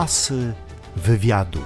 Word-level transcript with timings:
Asy 0.00 0.52
wywiadu. 0.96 1.58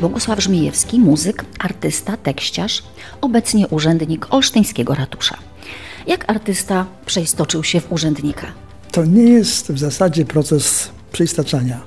Bogusław 0.00 0.42
Żmijewski, 0.42 1.00
muzyk, 1.00 1.44
artysta, 1.58 2.16
tekściarz, 2.16 2.82
obecnie 3.20 3.68
urzędnik 3.68 4.26
Olsztyńskiego 4.30 4.94
Ratusza. 4.94 5.36
Jak 6.06 6.30
artysta 6.30 6.86
przeistoczył 7.06 7.64
się 7.64 7.80
w 7.80 7.92
urzędnika? 7.92 8.46
To 8.92 9.04
nie 9.04 9.22
jest 9.22 9.72
w 9.72 9.78
zasadzie 9.78 10.24
proces 10.24 10.90
przeistaczania. 11.12 11.80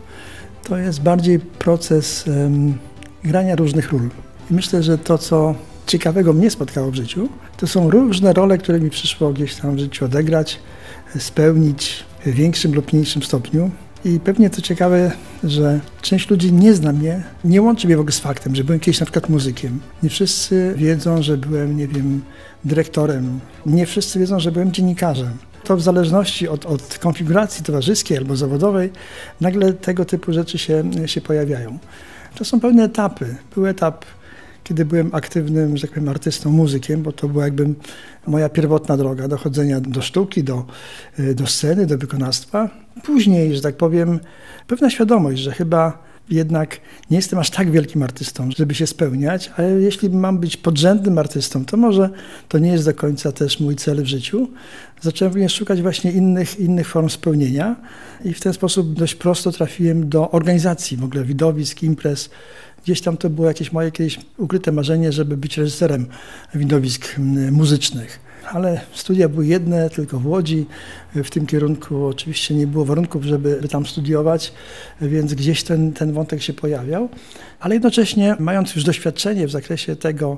To 0.64 0.78
jest 0.78 1.02
bardziej 1.02 1.40
proces 1.40 2.26
um, 2.28 2.78
grania 3.24 3.56
różnych 3.56 3.92
ról. 3.92 4.10
I 4.52 4.54
myślę, 4.54 4.84
że 4.84 4.98
to, 4.98 5.18
co 5.18 5.56
ciekawego 5.86 6.34
mnie 6.34 6.52
spotkało 6.52 6.92
w 6.92 6.96
życiu, 6.96 7.30
to 7.58 7.68
są 7.68 7.90
różne 7.90 8.34
role, 8.34 8.58
które 8.58 8.80
mi 8.80 8.90
przyszło 8.90 9.34
gdzieś 9.34 9.56
tam 9.56 9.76
w 9.76 9.80
życiu 9.80 10.06
odegrać, 10.06 10.60
spełnić 11.20 12.04
w 12.26 12.34
większym 12.34 12.74
lub 12.74 12.94
mniejszym 12.94 13.24
stopniu. 13.24 13.72
I 14.06 14.20
pewnie 14.20 14.50
to 14.50 14.62
ciekawe, 14.62 15.12
że 15.44 15.80
część 16.02 16.30
ludzi 16.30 16.54
nie 16.54 16.74
zna 16.74 16.94
mnie, 16.94 17.24
nie 17.44 17.62
łączy 17.62 17.88
mnie 17.88 17.98
w 17.98 18.00
ogóle 18.00 18.12
z 18.12 18.20
faktem, 18.20 18.56
że 18.56 18.64
byłem 18.64 18.80
kiedyś 18.80 19.00
na 19.00 19.06
przykład 19.06 19.30
muzykiem. 19.30 19.80
Nie 20.04 20.10
wszyscy 20.10 20.74
wiedzą, 20.78 21.22
że 21.22 21.38
byłem, 21.38 21.78
nie 21.78 21.88
wiem, 21.88 22.22
dyrektorem. 22.66 23.40
Nie 23.66 23.86
wszyscy 23.86 24.20
wiedzą, 24.20 24.40
że 24.40 24.52
byłem 24.52 24.72
dziennikarzem. 24.72 25.38
To 25.64 25.78
w 25.78 25.82
zależności 25.82 26.48
od, 26.48 26.66
od 26.66 26.98
konfiguracji 26.98 27.64
towarzyskiej 27.64 28.18
albo 28.18 28.36
zawodowej, 28.36 28.92
nagle 29.42 29.74
tego 29.74 30.06
typu 30.06 30.34
rzeczy 30.34 30.58
się, 30.58 30.84
się 31.06 31.22
pojawiają. 31.22 31.80
To 32.36 32.46
są 32.46 32.60
pewne 32.60 32.84
etapy. 32.84 33.36
Był 33.56 33.68
etap 33.68 34.06
kiedy 34.68 34.86
byłem 34.86 35.16
aktywnym, 35.16 35.78
że 35.78 35.82
tak 35.82 35.92
powiem, 35.92 36.10
artystą, 36.10 36.52
muzykiem, 36.52 37.04
bo 37.04 37.12
to 37.12 37.28
była 37.28 37.44
jakby 37.44 37.74
moja 38.28 38.50
pierwotna 38.50 38.98
droga 38.98 39.28
dochodzenia 39.28 39.82
do 39.82 40.02
sztuki, 40.02 40.44
do, 40.44 40.66
do 41.36 41.48
sceny, 41.48 41.86
do 41.86 41.98
wykonawstwa. 41.98 42.70
Później, 43.04 43.56
że 43.56 43.62
tak 43.62 43.78
powiem, 43.78 44.20
pewna 44.68 44.90
świadomość, 44.90 45.42
że 45.42 45.52
chyba 45.52 46.08
jednak 46.30 46.80
nie 47.12 47.18
jestem 47.18 47.40
aż 47.40 47.50
tak 47.50 47.72
wielkim 47.72 48.04
artystą, 48.04 48.50
żeby 48.58 48.76
się 48.76 48.88
spełniać, 48.88 49.52
ale 49.58 49.70
jeśli 49.70 50.10
mam 50.10 50.40
być 50.40 50.58
podrzędnym 50.58 51.18
artystą, 51.18 51.66
to 51.66 51.78
może 51.78 52.10
to 52.48 52.60
nie 52.60 52.72
jest 52.72 52.86
do 52.86 52.94
końca 52.94 53.32
też 53.32 53.60
mój 53.60 53.76
cel 53.76 54.04
w 54.04 54.08
życiu. 54.08 54.48
Zacząłem 55.02 55.34
również 55.34 55.54
szukać 55.54 55.82
właśnie 55.82 56.12
innych, 56.12 56.60
innych 56.60 56.88
form 56.88 57.10
spełnienia 57.10 57.76
i 58.26 58.34
w 58.34 58.40
ten 58.42 58.54
sposób 58.54 58.94
dość 58.94 59.16
prosto 59.16 59.52
trafiłem 59.52 60.10
do 60.10 60.32
organizacji 60.32 60.98
w 60.98 61.04
ogóle 61.04 61.24
widowisk, 61.24 61.84
imprez, 61.84 62.30
Gdzieś 62.84 63.02
tam 63.02 63.18
to 63.18 63.30
było 63.30 63.48
jakieś 63.48 63.72
moje 63.72 63.92
kiedyś 63.92 64.20
ukryte 64.38 64.72
marzenie, 64.72 65.12
żeby 65.12 65.38
być 65.38 65.58
reżyserem 65.58 66.08
widowisk 66.56 67.16
muzycznych. 67.52 68.28
Ale 68.52 68.82
studia 68.94 69.30
były 69.30 69.46
jedne, 69.46 69.90
tylko 69.90 70.20
w 70.20 70.26
Łodzi. 70.26 70.66
W 71.16 71.30
tym 71.30 71.46
kierunku 71.46 72.06
oczywiście 72.06 72.56
nie 72.56 72.68
było 72.68 72.86
warunków, 72.86 73.24
żeby 73.24 73.68
tam 73.72 73.86
studiować, 73.86 74.54
więc 75.02 75.34
gdzieś 75.34 75.64
ten, 75.64 75.94
ten 75.94 76.14
wątek 76.14 76.42
się 76.42 76.54
pojawiał. 76.54 77.10
Ale 77.60 77.76
jednocześnie, 77.76 78.36
mając 78.40 78.76
już 78.76 78.84
doświadczenie 78.84 79.48
w 79.48 79.52
zakresie 79.52 79.96
tego, 79.96 80.38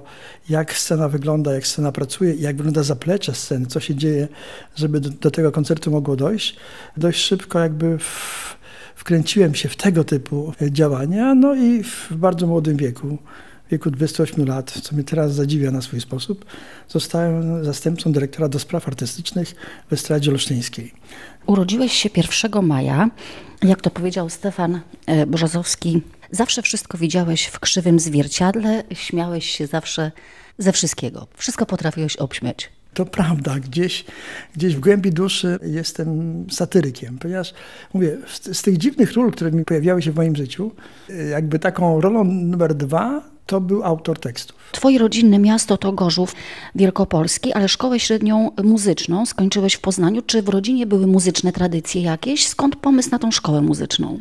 jak 0.49 0.73
scena 0.73 1.09
wygląda, 1.09 1.53
jak 1.53 1.67
scena 1.67 1.91
pracuje, 1.91 2.33
jak 2.33 2.55
wygląda 2.55 2.83
zaplecze 2.83 3.33
sceny, 3.33 3.65
co 3.65 3.79
się 3.79 3.95
dzieje, 3.95 4.27
żeby 4.75 4.99
do, 4.99 5.09
do 5.09 5.31
tego 5.31 5.51
koncertu 5.51 5.91
mogło 5.91 6.15
dojść, 6.15 6.55
dość 6.97 7.19
szybko 7.19 7.59
jakby 7.59 7.97
w, 7.97 8.57
wkręciłem 8.99 9.55
się 9.55 9.69
w 9.69 9.75
tego 9.75 10.03
typu 10.03 10.53
działania, 10.71 11.35
no 11.35 11.55
i 11.55 11.83
w 11.83 12.07
bardzo 12.11 12.47
młodym 12.47 12.77
wieku, 12.77 13.17
w 13.67 13.71
wieku 13.71 13.91
28 13.91 14.45
lat, 14.45 14.71
co 14.71 14.95
mnie 14.95 15.03
teraz 15.03 15.33
zadziwia 15.33 15.71
na 15.71 15.81
swój 15.81 16.01
sposób, 16.01 16.45
zostałem 16.87 17.65
zastępcą 17.65 18.11
dyrektora 18.11 18.49
do 18.49 18.59
spraw 18.59 18.87
artystycznych 18.87 19.55
w 19.89 19.93
Estradzie 19.93 20.31
Olsztyńskiej. 20.31 20.93
Urodziłeś 21.45 21.93
się 21.93 22.09
1 22.15 22.65
maja, 22.65 23.09
jak 23.63 23.81
to 23.81 23.89
powiedział 23.89 24.29
Stefan 24.29 24.81
e, 25.05 25.25
Brzozowski, 25.25 26.01
zawsze 26.31 26.61
wszystko 26.61 26.97
widziałeś 26.97 27.45
w 27.45 27.59
krzywym 27.59 27.99
zwierciadle, 27.99 28.83
śmiałeś 28.93 29.49
się 29.49 29.67
zawsze 29.67 30.11
ze 30.57 30.71
wszystkiego. 30.71 31.27
Wszystko 31.37 31.65
potrafiłeś 31.65 32.15
obśmiać. 32.15 32.78
To 32.93 33.05
prawda, 33.05 33.59
gdzieś, 33.59 34.05
gdzieś 34.55 34.75
w 34.75 34.79
głębi 34.79 35.11
duszy 35.11 35.59
jestem 35.61 36.45
satyrykiem, 36.51 37.17
ponieważ 37.17 37.53
mówię, 37.93 38.17
z, 38.53 38.61
tych 38.61 38.77
dziwnych 38.77 39.13
ról, 39.13 39.31
które 39.31 39.51
mi 39.51 39.65
pojawiały 39.65 40.01
się 40.01 40.11
w 40.11 40.15
moim 40.15 40.35
życiu, 40.35 40.71
jakby 41.31 41.59
taką 41.59 42.01
rolą 42.01 42.23
numer 42.23 42.75
dwa 42.75 43.21
to 43.45 43.61
był 43.61 43.83
autor 43.83 44.19
tekstów. 44.19 44.57
Twoje 44.71 44.99
rodzinne 44.99 45.39
miasto 45.39 45.77
to 45.77 45.91
Gorzów 45.91 46.35
Wielkopolski, 46.75 47.53
ale 47.53 47.69
szkołę 47.69 47.99
średnią 47.99 48.51
muzyczną 48.63 49.25
skończyłeś 49.25 49.73
w 49.73 49.81
Poznaniu. 49.81 50.21
Czy 50.21 50.41
w 50.41 50.49
rodzinie 50.49 50.85
były 50.85 51.07
muzyczne 51.07 51.51
tradycje 51.51 52.01
jakieś? 52.01 52.47
Skąd 52.47 52.75
pomysł 52.75 53.09
na 53.11 53.19
tą 53.19 53.31
szkołę 53.31 53.61
muzyczną? 53.61 54.19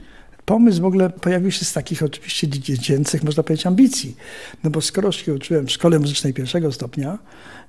Pomysł 0.48 0.82
w 0.82 0.84
ogóle 0.84 1.10
pojawił 1.10 1.50
się 1.50 1.64
z 1.64 1.72
takich 1.72 2.02
oczywiście 2.02 2.48
dziecięcych, 2.48 3.22
można 3.22 3.42
powiedzieć, 3.42 3.66
ambicji. 3.66 4.16
No 4.64 4.70
bo 4.70 4.80
skoro 4.80 5.12
się 5.12 5.34
uczyłem 5.34 5.66
w 5.66 5.70
szkole 5.70 5.98
muzycznej 5.98 6.34
pierwszego 6.34 6.72
stopnia 6.72 7.18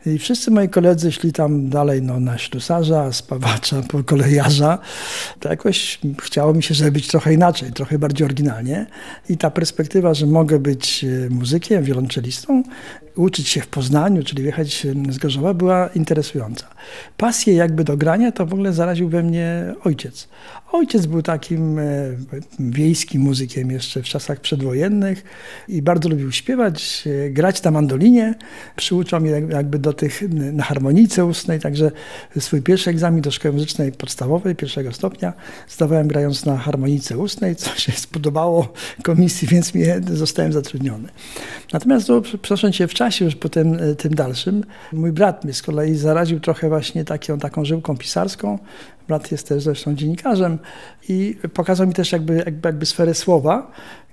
i 0.06 0.19
wszyscy 0.19 0.51
moi 0.51 0.69
koledzy 0.69 1.12
szli 1.12 1.34
tam 1.34 1.69
dalej 1.69 2.01
no, 2.01 2.19
na 2.19 2.38
ślusarza, 2.38 3.13
spawacza, 3.13 3.81
kolejarza, 4.06 4.78
to 5.39 5.50
jakoś 5.50 6.00
chciało 6.22 6.53
mi 6.53 6.63
się, 6.63 6.91
być 6.91 7.07
trochę 7.07 7.34
inaczej, 7.34 7.72
trochę 7.72 8.00
bardziej 8.00 8.25
oryginalnie. 8.25 8.85
I 9.29 9.38
ta 9.38 9.51
perspektywa, 9.51 10.13
że 10.13 10.25
mogę 10.25 10.59
być 10.59 11.03
e, 11.03 11.29
muzykiem, 11.29 11.84
wiolonczelistą, 11.84 12.63
uczyć 13.15 13.47
się 13.47 13.61
w 13.61 13.67
Poznaniu, 13.67 14.23
czyli 14.23 14.43
wjechać 14.43 14.87
z 15.09 15.17
Gorzowa, 15.17 15.53
była 15.53 15.87
interesująca. 15.87 16.67
Pasję 17.17 17.53
jakby 17.53 17.83
do 17.83 17.97
grania 17.97 18.31
to 18.31 18.45
w 18.45 18.53
ogóle 18.53 18.73
zaraził 18.73 19.09
we 19.09 19.23
mnie 19.23 19.73
ojciec. 19.83 20.27
Ojciec 20.71 21.05
był 21.05 21.21
takim 21.21 21.79
e, 21.79 21.83
wiejskim 22.59 23.21
muzykiem 23.21 23.71
jeszcze 23.71 24.01
w 24.01 24.05
czasach 24.05 24.39
przedwojennych 24.39 25.23
i 25.67 25.81
bardzo 25.81 26.09
lubił 26.09 26.31
śpiewać, 26.31 27.07
e, 27.25 27.29
grać 27.29 27.63
na 27.63 27.71
mandolinie. 27.71 28.35
Przyuczał 28.75 29.21
mnie 29.21 29.31
jakby 29.49 29.79
do 29.79 29.93
tych 29.93 30.21
na 30.31 30.63
harmonijce 30.63 31.25
ustnej, 31.25 31.59
także 31.59 31.91
swój 32.39 32.61
pierwszy 32.61 32.89
egzamin 32.89 33.21
do 33.21 33.31
szkoły 33.31 33.53
muzycznej 33.53 33.91
podstawowej 33.91 34.55
pierwszego 34.55 34.93
stopnia 34.93 35.33
zdawałem 35.69 36.07
grając 36.07 36.45
na 36.45 36.57
harmonijce 36.57 37.17
ustnej, 37.17 37.55
co 37.55 37.75
się 37.75 37.91
spodobało 37.91 38.73
komisji, 39.03 39.47
więc 39.47 39.73
mnie 39.73 40.01
zostałem 40.13 40.53
zatrudniony. 40.53 41.09
Natomiast 41.73 42.09
no, 42.09 42.21
przenosząc 42.41 42.75
się 42.75 42.87
w 42.87 42.93
czasie 42.93 43.08
już 43.21 43.35
potem 43.35 43.73
e, 43.73 43.95
tym 43.95 44.15
dalszym, 44.15 44.63
mój 44.93 45.11
brat 45.11 45.43
mnie 45.43 45.53
z 45.53 45.61
kolei 45.61 45.95
zaraził 45.95 46.39
trochę 46.39 46.69
właśnie 46.69 47.05
taką, 47.05 47.39
taką 47.39 47.65
żyłką 47.65 47.97
pisarską. 47.97 48.59
Brat 49.07 49.31
jest 49.31 49.47
też 49.47 49.63
zresztą 49.63 49.95
dziennikarzem 49.95 50.59
i 51.09 51.37
pokazał 51.53 51.87
mi 51.87 51.93
też 51.93 52.11
jakby, 52.11 52.35
jakby, 52.35 52.67
jakby 52.67 52.85
sferę 52.85 53.13
słowa. 53.13 53.71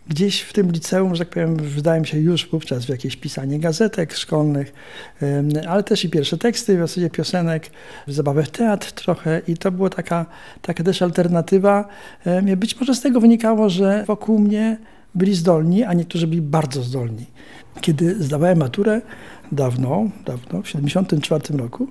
Gdzieś 0.08 0.40
w 0.40 0.52
tym 0.52 0.72
liceum, 0.72 1.14
że 1.14 1.24
tak 1.24 1.34
powiem, 1.34 1.56
wydaje 1.56 2.00
mi 2.00 2.06
się 2.06 2.18
już 2.18 2.50
wówczas 2.50 2.84
w 2.84 2.88
jakieś 2.88 3.16
pisanie 3.16 3.58
gazetek 3.58 4.14
szkolnych, 4.14 4.72
ale 5.68 5.82
też 5.82 6.04
i 6.04 6.10
pierwsze 6.10 6.38
teksty, 6.38 6.76
w 6.76 6.80
zasadzie 6.80 7.10
piosenek, 7.10 7.70
zabawę 8.06 8.42
w 8.42 8.50
teatr 8.50 8.92
trochę 8.92 9.40
i 9.48 9.56
to 9.56 9.72
była 9.72 9.90
taka, 9.90 10.26
taka 10.62 10.84
też 10.84 11.02
alternatywa. 11.02 11.88
Być 12.56 12.80
może 12.80 12.94
z 12.94 13.00
tego 13.00 13.20
wynikało, 13.20 13.70
że 13.70 14.04
wokół 14.06 14.38
mnie 14.38 14.78
byli 15.14 15.34
zdolni, 15.34 15.84
a 15.84 15.92
niektórzy 15.92 16.26
byli 16.26 16.42
bardzo 16.42 16.82
zdolni. 16.82 17.26
Kiedy 17.80 18.22
zdawałem 18.24 18.58
maturę, 18.58 19.00
dawno, 19.52 20.10
dawno, 20.24 20.62
w 20.62 20.66
1974 20.66 21.58
roku, 21.58 21.88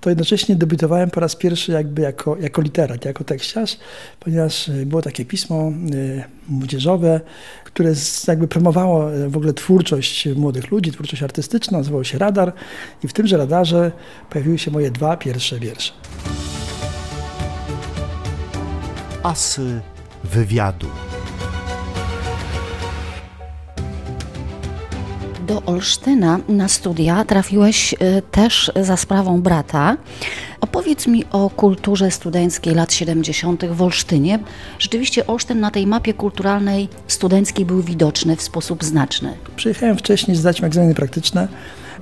to 0.00 0.10
jednocześnie 0.10 0.56
debiutowałem 0.56 1.10
po 1.10 1.20
raz 1.20 1.36
pierwszy 1.36 1.72
jakby 1.72 2.02
jako, 2.02 2.36
jako 2.36 2.62
literat, 2.62 3.04
jako 3.04 3.24
tekściarz, 3.24 3.78
ponieważ 4.20 4.68
e, 4.68 4.86
było 4.86 5.02
takie 5.02 5.24
pismo 5.24 5.72
y, 5.94 6.24
młodzieżowe, 6.48 7.20
które 7.64 7.92
jakby 8.28 8.48
promowało 8.48 9.14
e, 9.14 9.28
w 9.28 9.36
ogóle 9.36 9.52
twórczość 9.52 10.28
młodych 10.36 10.70
ludzi, 10.70 10.92
twórczość 10.92 11.22
artystyczną, 11.22 11.78
nazywało 11.78 12.04
się 12.04 12.18
Radar 12.18 12.52
i 13.04 13.08
w 13.08 13.12
tymże 13.12 13.36
radarze 13.36 13.92
pojawiły 14.30 14.58
się 14.58 14.70
moje 14.70 14.90
dwa 14.90 15.16
pierwsze 15.16 15.58
wiersze. 15.58 15.92
Asy 19.22 19.80
wywiadu. 20.24 21.03
Do 25.46 25.62
Olsztyna 25.66 26.38
na 26.48 26.68
studia 26.68 27.24
trafiłeś 27.24 27.92
y, 27.92 27.96
też 28.30 28.72
za 28.82 28.96
sprawą 28.96 29.42
brata. 29.42 29.96
Opowiedz 30.60 31.06
mi 31.06 31.24
o 31.32 31.50
kulturze 31.50 32.10
studenckiej 32.10 32.74
lat 32.74 32.92
70. 32.92 33.64
w 33.64 33.82
Olsztynie. 33.82 34.38
Rzeczywiście 34.78 35.26
Olsztyn 35.26 35.60
na 35.60 35.70
tej 35.70 35.86
mapie 35.86 36.14
kulturalnej 36.14 36.88
studenckiej 37.08 37.66
był 37.66 37.82
widoczny 37.82 38.36
w 38.36 38.42
sposób 38.42 38.84
znaczny. 38.84 39.34
Przyjechałem 39.56 39.96
wcześniej 39.96 40.36
zdać 40.36 40.62
egzaminy 40.62 40.94
praktyczne. 40.94 41.48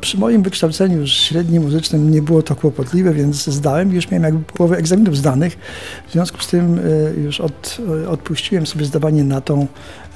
Przy 0.03 0.19
moim 0.19 0.43
wykształceniu 0.43 1.07
średnim 1.07 1.63
muzycznym 1.63 2.11
nie 2.11 2.23
było 2.23 2.43
to 2.43 2.57
kłopotliwe, 2.57 3.15
więc 3.15 3.45
zdałem. 3.45 3.93
Już 3.93 4.11
miałem 4.11 4.25
jakby 4.25 4.53
połowę 4.53 4.77
egzaminów 4.77 5.17
zdanych. 5.17 5.59
W 6.09 6.13
związku 6.13 6.41
z 6.41 6.47
tym 6.47 6.79
e, 6.79 7.21
już 7.21 7.41
od, 7.41 7.79
e, 8.05 8.09
odpuściłem 8.09 8.67
sobie 8.67 8.85
zdawanie 8.85 9.25
na 9.25 9.41
tą 9.41 9.67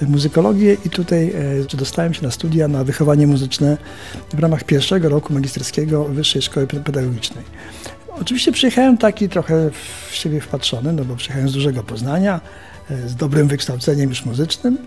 muzykologię 0.02 0.76
i 0.84 0.90
tutaj 0.90 1.32
e, 1.72 1.76
dostałem 1.76 2.14
się 2.14 2.22
na 2.22 2.30
studia 2.30 2.68
na 2.68 2.84
wychowanie 2.84 3.26
muzyczne 3.26 3.76
w 4.34 4.38
ramach 4.38 4.64
pierwszego 4.64 5.08
roku 5.08 5.32
magisterskiego 5.32 6.04
Wyższej 6.04 6.42
Szkoły 6.42 6.66
Pedagogicznej. 6.66 7.44
Oczywiście 8.20 8.52
przyjechałem 8.52 8.98
taki 8.98 9.28
trochę 9.28 9.70
w 10.10 10.14
siebie 10.14 10.40
wpatrzony, 10.40 10.92
no 10.92 11.04
bo 11.04 11.16
przyjechałem 11.16 11.48
z 11.48 11.52
dużego 11.52 11.82
Poznania, 11.82 12.40
e, 12.90 13.08
z 13.08 13.14
dobrym 13.14 13.48
wykształceniem 13.48 14.08
już 14.08 14.24
muzycznym. 14.24 14.78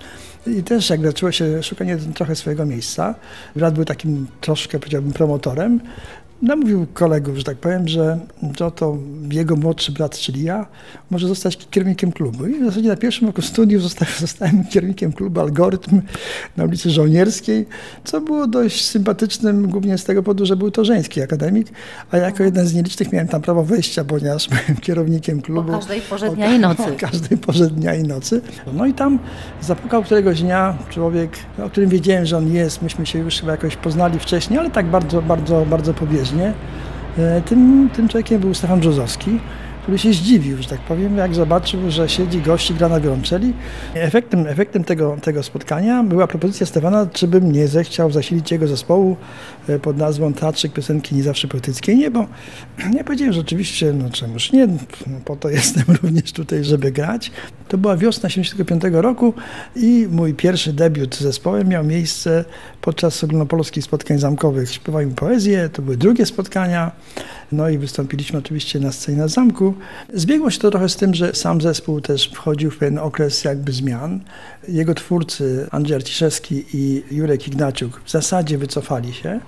I 0.48 0.64
też 0.64 0.90
jak 0.90 1.02
zaczęło 1.02 1.32
się 1.32 1.64
szukanie 1.64 1.98
trochę 1.98 2.36
swojego 2.36 2.66
miejsca, 2.66 3.16
brat 3.56 3.74
był 3.74 3.86
takim 3.86 4.28
troszkę, 4.42 4.80
powiedziałbym, 4.80 5.14
promotorem, 5.14 5.80
namówił 6.42 6.88
kolegów, 6.94 7.38
że 7.38 7.44
tak 7.44 7.58
powiem, 7.58 7.88
że 7.88 8.20
to, 8.58 8.72
to 8.72 8.98
jego 9.32 9.56
młodszy 9.56 9.92
brat, 9.92 10.18
czyli 10.18 10.44
ja, 10.44 10.66
może 11.12 11.28
zostać 11.28 11.58
kierownikiem 11.72 12.12
klubu. 12.12 12.46
I 12.46 12.60
w 12.60 12.66
zasadzie 12.66 12.90
na 12.90 12.96
pierwszym 12.96 13.28
roku 13.28 13.42
studiów 13.42 13.84
zostałem, 13.84 14.14
zostałem 14.28 14.64
kierownikiem 14.64 15.14
klubu 15.14 15.40
Algorytm 15.40 16.02
na 16.58 16.64
ulicy 16.64 16.90
Żołnierskiej, 16.90 17.66
co 18.04 18.22
było 18.22 18.48
dość 18.48 18.86
sympatycznym, 18.86 19.68
głównie 19.68 19.98
z 19.98 20.04
tego 20.04 20.24
powodu, 20.24 20.46
że 20.46 20.56
był 20.56 20.72
to 20.72 20.86
żeński 20.86 21.22
akademik, 21.22 21.68
a 22.12 22.18
jako 22.18 22.44
jeden 22.44 22.68
z 22.68 22.74
nielicznych 22.74 23.12
miałem 23.12 23.28
tam 23.28 23.42
prawo 23.42 23.64
wejścia, 23.64 24.04
ponieważ 24.04 24.50
byłem 24.50 24.82
kierownikiem 24.82 25.42
klubu. 25.42 25.74
O 25.74 25.78
każdej 25.78 26.02
porze 26.02 26.30
dnia 26.30 26.56
i 26.56 26.60
nocy. 26.60 26.84
O 27.00 27.00
każdej 27.00 27.38
porze 27.38 27.68
dnia 27.68 27.96
i 27.96 28.04
nocy. 28.04 28.42
No 28.74 28.86
i 28.86 28.94
tam 28.94 29.20
zapukał 29.62 30.04
któregoś 30.04 30.42
dnia 30.42 30.78
człowiek, 30.90 31.32
o 31.66 31.70
którym 31.70 31.90
wiedziałem, 31.90 32.26
że 32.26 32.38
on 32.38 32.54
jest. 32.54 32.82
Myśmy 32.82 33.06
się 33.06 33.20
już 33.20 33.40
chyba 33.40 33.52
jakoś 33.52 33.76
poznali 33.76 34.20
wcześniej, 34.20 34.60
ale 34.60 34.70
tak 34.70 34.86
bardzo, 34.86 35.22
bardzo, 35.22 35.66
bardzo 35.66 35.94
pobieżnie. 35.94 36.29
E, 37.18 37.42
tym, 37.42 37.90
tym 37.94 38.08
człowiekiem 38.08 38.42
był 38.42 38.54
Stefan 38.54 38.80
Brzozowski, 38.80 39.40
który 39.90 40.00
się 40.00 40.14
zdziwił, 40.14 40.58
że 40.62 40.70
tak 40.70 40.80
powiem, 40.80 41.18
jak 41.18 41.36
zobaczył, 41.36 41.92
że 41.92 42.10
siedzi 42.10 42.42
gości, 42.42 42.74
gra 42.74 42.90
na 42.90 43.00
wiolonczeli. 43.00 43.54
Efektem, 43.94 44.48
efektem 44.48 44.84
tego, 44.84 45.18
tego 45.22 45.44
spotkania 45.44 46.04
była 46.04 46.28
propozycja 46.28 46.66
Stefana, 46.66 47.08
czy 47.14 47.28
bym 47.28 47.52
nie 47.52 47.68
zechciał 47.68 48.12
zasilić 48.12 48.52
jego 48.52 48.68
zespołu 48.68 49.18
e, 49.70 49.80
pod 49.80 49.98
nazwą 49.98 50.34
Teatrzyk 50.34 50.74
Piosenki 50.74 51.16
Nie 51.16 51.24
Zawsze 51.24 51.48
Poetyckiej. 51.48 51.98
Nie, 51.98 52.12
bo 52.12 52.28
ja 52.98 53.04
powiedziałem, 53.04 53.34
że 53.34 53.42
oczywiście, 53.42 53.94
no 53.94 54.10
czemuż 54.10 54.52
nie, 54.52 54.68
po 55.26 55.36
to 55.36 55.50
jestem 55.60 55.84
również 56.04 56.32
tutaj, 56.32 56.64
żeby 56.64 56.92
grać. 56.92 57.32
To 57.68 57.78
była 57.78 57.98
wiosna 57.98 58.30
75 58.30 58.84
roku 58.92 59.34
i 59.76 60.08
mój 60.12 60.34
pierwszy 60.34 60.74
debiut 60.74 61.16
z 61.16 61.22
zespołem 61.22 61.68
miał 61.68 61.84
miejsce 61.84 62.46
podczas 62.82 63.24
ogólnopolskich 63.24 63.84
spotkań 63.84 64.20
zamkowych. 64.20 64.72
Śpiewałem 64.72 65.16
poezję, 65.16 65.70
to 65.70 65.82
były 65.82 65.98
drugie 65.98 66.26
spotkania. 66.26 66.92
No 67.52 67.70
i 67.70 67.78
wystąpiliśmy 67.78 68.40
oczywiście 68.40 68.80
na 68.80 68.92
scenie 68.92 69.18
na 69.18 69.28
zamku. 69.28 69.74
Zbiegło 70.14 70.52
się 70.52 70.60
to 70.60 70.72
trochę 70.72 70.90
z 70.90 70.96
tym, 70.96 71.14
że 71.14 71.34
sam 71.34 71.62
zespół 71.62 72.02
też 72.02 72.32
wchodził 72.34 72.72
w 72.72 72.78
pewien 72.78 72.98
okres 72.98 73.44
jakby 73.44 73.72
zmian. 73.72 74.20
Jego 74.68 74.94
twórcy 74.94 75.68
Andrzej 75.72 75.96
Arciszewski 75.96 76.66
i 76.74 77.04
Jurek 77.12 77.48
Ignaciuk 77.48 78.02
w 78.06 78.12
zasadzie 78.12 78.58
wycofali 78.58 79.14
się. 79.14 79.40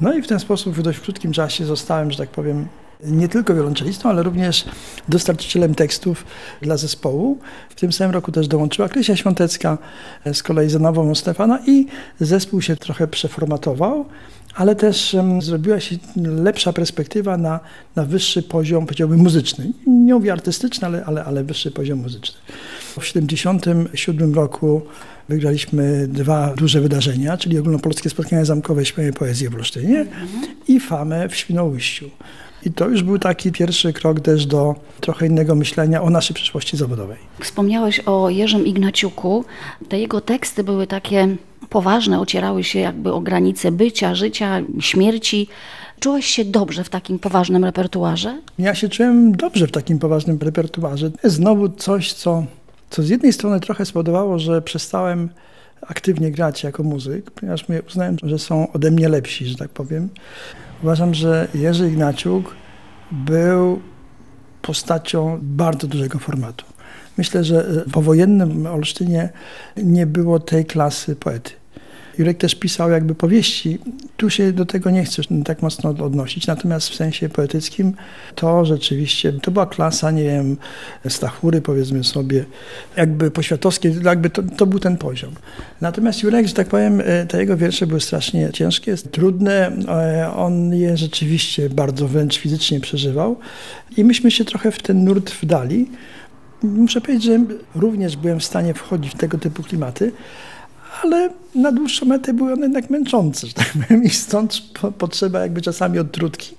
No 0.00 0.14
i 0.14 0.22
w 0.22 0.26
ten 0.26 0.40
sposób 0.40 0.74
w 0.74 0.82
dość 0.82 1.00
krótkim 1.00 1.32
czasie 1.32 1.64
zostałem, 1.64 2.10
że 2.10 2.18
tak 2.18 2.28
powiem, 2.28 2.68
nie 3.04 3.28
tylko 3.28 3.54
wiolonczelistą, 3.54 4.08
ale 4.08 4.22
również 4.22 4.64
dostarczycielem 5.08 5.74
tekstów 5.74 6.26
dla 6.62 6.76
zespołu. 6.76 7.38
W 7.68 7.74
tym 7.74 7.92
samym 7.92 8.14
roku 8.14 8.32
też 8.32 8.48
dołączyła 8.48 8.88
Krysia 8.88 9.16
Świątecka, 9.16 9.78
z 10.32 10.42
kolei 10.42 10.70
za 10.70 10.78
nową 10.78 11.14
Stefana 11.14 11.58
i 11.66 11.86
zespół 12.20 12.62
się 12.62 12.76
trochę 12.76 13.08
przeformatował 13.08 14.06
ale 14.54 14.76
też 14.76 15.16
zrobiła 15.40 15.80
się 15.80 15.96
lepsza 16.16 16.72
perspektywa 16.72 17.36
na, 17.36 17.60
na 17.96 18.04
wyższy 18.04 18.42
poziom, 18.42 18.86
powiedziałbym, 18.86 19.20
muzyczny. 19.20 19.72
Nie 19.86 20.14
mówię 20.14 20.32
artystyczny, 20.32 20.86
ale, 20.86 21.04
ale, 21.04 21.24
ale 21.24 21.44
wyższy 21.44 21.70
poziom 21.70 21.98
muzyczny. 21.98 22.38
W 22.92 22.94
1977 22.94 24.34
roku 24.34 24.82
wygraliśmy 25.28 26.08
dwa 26.08 26.54
duże 26.54 26.80
wydarzenia, 26.80 27.36
czyli 27.36 27.58
ogólnopolskie 27.58 28.10
spotkania 28.10 28.44
zamkowe 28.44 28.84
Śpiewanie 28.84 29.12
Poezji 29.12 29.48
w 29.48 29.54
Olsztynie 29.54 30.06
i 30.68 30.80
Famę 30.80 31.28
w 31.28 31.36
Świnoujściu. 31.36 32.10
I 32.66 32.70
to 32.70 32.88
już 32.88 33.02
był 33.02 33.18
taki 33.18 33.52
pierwszy 33.52 33.92
krok 33.92 34.20
też 34.20 34.46
do 34.46 34.74
trochę 35.00 35.26
innego 35.26 35.54
myślenia 35.54 36.02
o 36.02 36.10
naszej 36.10 36.34
przyszłości 36.34 36.76
zawodowej. 36.76 37.16
Wspomniałeś 37.40 38.00
o 38.00 38.30
Jerzym 38.30 38.66
Ignaciuku. 38.66 39.44
Te 39.88 40.00
jego 40.00 40.20
teksty 40.20 40.64
były 40.64 40.86
takie 40.86 41.36
poważne, 41.70 42.20
ocierały 42.20 42.64
się 42.64 42.78
jakby 42.78 43.12
o 43.12 43.20
granice 43.20 43.72
bycia, 43.72 44.14
życia, 44.14 44.60
śmierci. 44.80 45.48
Czułeś 46.00 46.26
się 46.26 46.44
dobrze 46.44 46.84
w 46.84 46.88
takim 46.88 47.18
poważnym 47.18 47.64
repertuarze? 47.64 48.40
Ja 48.58 48.74
się 48.74 48.88
czułem 48.88 49.36
dobrze 49.36 49.66
w 49.66 49.72
takim 49.72 49.98
poważnym 49.98 50.38
repertuarze. 50.40 51.10
To 51.10 51.18
jest 51.24 51.36
znowu 51.36 51.68
coś, 51.68 52.12
co, 52.12 52.44
co 52.92 53.02
z 53.02 53.08
jednej 53.08 53.32
strony 53.32 53.60
trochę 53.60 53.86
spowodowało, 53.86 54.38
że 54.38 54.62
przestałem 54.62 55.28
aktywnie 55.80 56.30
grać 56.30 56.64
jako 56.64 56.82
muzyk, 56.82 57.30
ponieważ 57.30 57.64
uznałem, 57.88 58.16
że 58.22 58.38
są 58.38 58.72
ode 58.72 58.90
mnie 58.90 59.08
lepsi, 59.08 59.46
że 59.46 59.56
tak 59.56 59.68
powiem. 59.68 60.08
Uważam, 60.82 61.14
że 61.14 61.48
Jerzy 61.54 61.88
Ignaciuk 61.88 62.54
był 63.12 63.80
postacią 64.62 65.38
bardzo 65.42 65.86
dużego 65.86 66.18
formatu. 66.18 66.64
Myślę, 67.18 67.44
że 67.44 67.84
w 67.86 67.92
powojennym 67.92 68.66
Olsztynie 68.66 69.28
nie 69.76 70.06
było 70.06 70.38
tej 70.40 70.64
klasy 70.64 71.16
poety. 71.16 71.61
Jurek 72.18 72.38
też 72.38 72.54
pisał 72.54 72.90
jakby 72.90 73.14
powieści. 73.14 73.78
Tu 74.16 74.30
się 74.30 74.52
do 74.52 74.66
tego 74.66 74.90
nie 74.90 75.04
chcesz 75.04 75.28
tak 75.44 75.62
mocno 75.62 75.90
odnosić, 75.90 76.46
natomiast 76.46 76.88
w 76.88 76.94
sensie 76.94 77.28
poetyckim 77.28 77.92
to 78.34 78.64
rzeczywiście, 78.64 79.32
to 79.32 79.50
była 79.50 79.66
klasa, 79.66 80.10
nie 80.10 80.24
wiem, 80.24 80.56
Stachury 81.08 81.60
powiedzmy 81.60 82.04
sobie, 82.04 82.44
jakby 82.96 83.30
poświatowskie, 83.30 83.94
jakby 84.04 84.30
to, 84.30 84.42
to 84.42 84.66
był 84.66 84.78
ten 84.78 84.96
poziom. 84.96 85.32
Natomiast 85.80 86.22
Jurek, 86.22 86.46
że 86.46 86.54
tak 86.54 86.68
powiem, 86.68 87.02
e, 87.04 87.26
te 87.26 87.40
jego 87.40 87.56
wiersze 87.56 87.86
były 87.86 88.00
strasznie 88.00 88.50
ciężkie, 88.52 88.96
trudne, 88.96 89.72
e, 89.88 90.32
on 90.36 90.74
je 90.74 90.96
rzeczywiście 90.96 91.70
bardzo 91.70 92.08
wręcz 92.08 92.38
fizycznie 92.38 92.80
przeżywał 92.80 93.36
i 93.96 94.04
myśmy 94.04 94.30
się 94.30 94.44
trochę 94.44 94.72
w 94.72 94.82
ten 94.82 95.04
nurt 95.04 95.30
wdali. 95.30 95.90
Muszę 96.62 97.00
powiedzieć, 97.00 97.24
że 97.24 97.38
również 97.74 98.16
byłem 98.16 98.40
w 98.40 98.44
stanie 98.44 98.74
wchodzić 98.74 99.12
w 99.12 99.18
tego 99.18 99.38
typu 99.38 99.62
klimaty, 99.62 100.12
ale 101.02 101.30
na 101.54 101.72
dłuższą 101.72 102.06
metę 102.06 102.34
były 102.34 102.52
one 102.52 102.62
jednak 102.62 102.90
męczące, 102.90 103.46
że 103.46 103.52
tak 103.52 103.72
powiem, 103.72 104.04
i 104.04 104.10
stąd 104.10 104.62
potrzeba 104.98 105.40
jakby 105.40 105.62
czasami 105.62 105.98
odtrutki, 105.98 106.56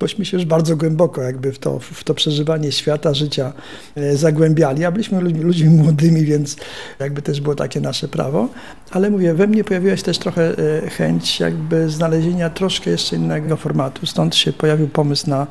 bośmy 0.00 0.24
się 0.24 0.36
już 0.36 0.46
bardzo 0.46 0.76
głęboko 0.76 1.22
jakby 1.22 1.52
w 1.52 1.58
to, 1.58 1.78
w 1.78 2.04
to 2.04 2.14
przeżywanie 2.14 2.72
świata, 2.72 3.14
życia 3.14 3.52
e, 3.96 4.16
zagłębiali, 4.16 4.84
a 4.84 4.92
byliśmy 4.92 5.20
ludźmi, 5.20 5.40
ludźmi 5.40 5.68
młodymi, 5.68 6.24
więc 6.24 6.56
jakby 6.98 7.22
też 7.22 7.40
było 7.40 7.54
takie 7.54 7.80
nasze 7.80 8.08
prawo, 8.08 8.48
ale 8.90 9.10
mówię, 9.10 9.34
we 9.34 9.46
mnie 9.46 9.64
pojawiła 9.64 9.96
się 9.96 10.02
też 10.02 10.18
trochę 10.18 10.58
e, 10.58 10.90
chęć 10.90 11.40
jakby 11.40 11.90
znalezienia 11.90 12.50
troszkę 12.50 12.90
jeszcze 12.90 13.16
innego 13.16 13.56
formatu, 13.56 14.06
stąd 14.06 14.36
się 14.36 14.52
pojawił 14.52 14.88
pomysł 14.88 15.30
na, 15.30 15.46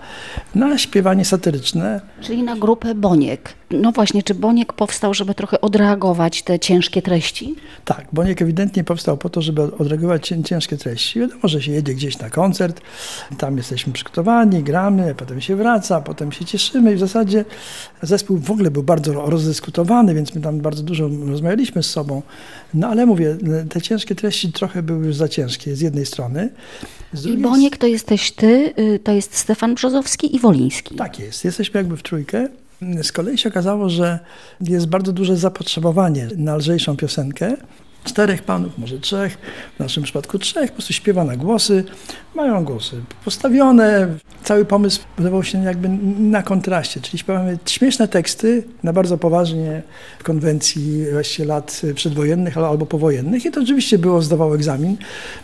na 0.55 0.77
śpiewanie 0.77 1.25
satyryczne. 1.25 2.01
Czyli 2.21 2.43
na 2.43 2.55
grupę 2.55 2.95
Boniek. 2.95 3.53
No 3.71 3.91
właśnie, 3.91 4.23
czy 4.23 4.35
Boniek 4.35 4.73
powstał, 4.73 5.13
żeby 5.13 5.35
trochę 5.35 5.61
odreagować 5.61 6.43
te 6.43 6.59
ciężkie 6.59 7.01
treści? 7.01 7.55
Tak, 7.85 8.05
Boniek 8.13 8.41
ewidentnie 8.41 8.83
powstał 8.83 9.17
po 9.17 9.29
to, 9.29 9.41
żeby 9.41 9.61
odreagować 9.61 10.33
ciężkie 10.45 10.77
treści. 10.77 11.19
Wiadomo, 11.19 11.47
że 11.47 11.61
się 11.61 11.71
jedzie 11.71 11.93
gdzieś 11.93 12.19
na 12.19 12.29
koncert, 12.29 12.81
tam 13.37 13.57
jesteśmy 13.57 13.93
przygotowani, 13.93 14.38
gramy, 14.45 15.15
potem 15.15 15.41
się 15.41 15.55
wraca, 15.55 16.01
potem 16.01 16.31
się 16.31 16.45
cieszymy 16.45 16.93
i 16.93 16.95
w 16.95 16.99
zasadzie 16.99 17.45
zespół 18.01 18.37
w 18.37 18.51
ogóle 18.51 18.71
był 18.71 18.83
bardzo 18.83 19.13
rozdyskutowany, 19.13 20.13
więc 20.13 20.35
my 20.35 20.41
tam 20.41 20.59
bardzo 20.59 20.83
dużo 20.83 21.09
rozmawialiśmy 21.27 21.83
z 21.83 21.89
sobą. 21.89 22.21
No 22.73 22.87
ale 22.87 23.05
mówię, 23.05 23.37
te 23.69 23.81
ciężkie 23.81 24.15
treści 24.15 24.51
trochę 24.51 24.83
były 24.83 25.05
już 25.05 25.15
za 25.15 25.27
ciężkie 25.27 25.75
z 25.75 25.81
jednej 25.81 26.05
strony. 26.05 26.49
Z 27.13 27.25
I 27.25 27.37
Boniek 27.37 27.77
to 27.77 27.87
jesteś 27.87 28.31
ty, 28.31 28.73
y, 28.79 28.99
to 29.03 29.11
jest 29.11 29.35
Stefan 29.35 29.75
Brzozowski 29.75 30.35
i 30.35 30.39
Woliński. 30.39 30.95
Tak 30.95 31.19
jest, 31.19 31.45
jesteśmy 31.45 31.77
jakby 31.77 31.97
w 31.97 32.03
trójkę. 32.03 32.47
Z 33.01 33.11
kolei 33.11 33.37
się 33.37 33.49
okazało, 33.49 33.89
że 33.89 34.19
jest 34.61 34.87
bardzo 34.87 35.13
duże 35.13 35.37
zapotrzebowanie 35.37 36.27
na 36.37 36.55
lżejszą 36.55 36.97
piosenkę 36.97 37.57
czterech 38.09 38.43
panów, 38.43 38.77
może 38.77 38.99
trzech, 38.99 39.37
w 39.75 39.79
naszym 39.79 40.03
przypadku 40.03 40.39
trzech, 40.39 40.69
po 40.69 40.73
prostu 40.73 40.93
śpiewa 40.93 41.23
na 41.23 41.35
głosy, 41.35 41.83
mają 42.35 42.63
głosy 42.63 43.01
postawione. 43.25 44.07
Cały 44.43 44.65
pomysł 44.65 45.01
budował 45.17 45.43
się 45.43 45.63
jakby 45.63 45.89
na 46.19 46.43
kontraście, 46.43 47.01
czyli 47.01 47.17
śpiewamy 47.17 47.57
śmieszne 47.65 48.07
teksty 48.07 48.63
na 48.83 48.93
bardzo 48.93 49.17
poważnie 49.17 49.81
w 50.19 50.23
konwencji 50.23 51.05
właściwie 51.11 51.47
lat 51.47 51.81
przedwojennych 51.95 52.57
albo 52.57 52.85
powojennych 52.85 53.45
i 53.45 53.51
to 53.51 53.61
oczywiście 53.61 53.97
było, 53.97 54.21
zdawał 54.21 54.53
egzamin, 54.53 54.97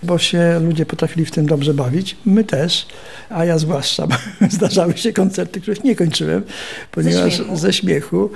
bo 0.03 0.17
się 0.17 0.59
ludzie 0.59 0.85
potrafili 0.85 1.25
w 1.25 1.31
tym 1.31 1.45
dobrze 1.45 1.73
bawić, 1.73 2.17
my 2.25 2.43
też, 2.43 2.87
a 3.29 3.45
ja 3.45 3.57
zwłaszcza, 3.57 4.07
zdarzały 4.49 4.97
się 4.97 5.13
koncerty, 5.13 5.61
których 5.61 5.83
nie 5.83 5.95
kończyłem, 5.95 6.43
ponieważ 6.91 7.23
ze 7.23 7.31
śmiechu, 7.31 7.57
ze 7.57 7.73
śmiechu 7.73 8.29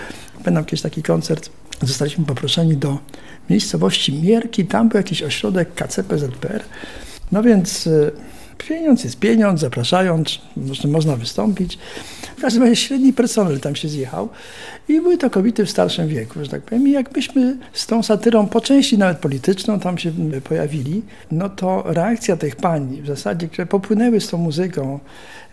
pamiętam 0.43 0.65
kiedyś 0.65 0.81
taki 0.81 1.03
koncert, 1.03 1.49
zostaliśmy 1.81 2.25
poproszeni 2.25 2.77
do 2.77 2.97
miejscowości 3.49 4.13
Mierki, 4.13 4.65
tam 4.65 4.89
był 4.89 4.97
jakiś 4.97 5.23
ośrodek 5.23 5.73
KCPZPR. 5.73 6.63
No 7.31 7.43
więc 7.43 7.87
e, 7.87 8.11
pieniądz 8.67 9.03
jest 9.03 9.19
pieniądz, 9.19 9.61
zapraszają, 9.61 10.23
można 10.87 11.15
wystąpić. 11.15 11.79
W 12.37 12.41
każdym 12.41 12.63
razie 12.63 12.75
średni 12.75 13.13
personel 13.13 13.59
tam 13.59 13.75
się 13.75 13.87
zjechał 13.87 14.29
i 14.89 15.01
były 15.01 15.17
to 15.17 15.29
kobiety 15.29 15.65
w 15.65 15.69
starszym 15.69 16.07
wieku, 16.07 16.43
że 16.43 16.49
tak 16.49 16.61
powiem. 16.61 16.87
I 16.87 16.91
jakbyśmy 16.91 17.57
z 17.73 17.87
tą 17.87 18.03
satyrą, 18.03 18.47
po 18.47 18.61
części 18.61 18.97
nawet 18.97 19.17
polityczną, 19.17 19.79
tam 19.79 19.97
się 19.97 20.11
pojawili, 20.43 21.01
no 21.31 21.49
to 21.49 21.83
reakcja 21.85 22.37
tych 22.37 22.55
pań 22.55 23.01
w 23.03 23.07
zasadzie, 23.07 23.47
które 23.47 23.65
popłynęły 23.65 24.21
z 24.21 24.27
tą 24.27 24.37
muzyką, 24.37 24.99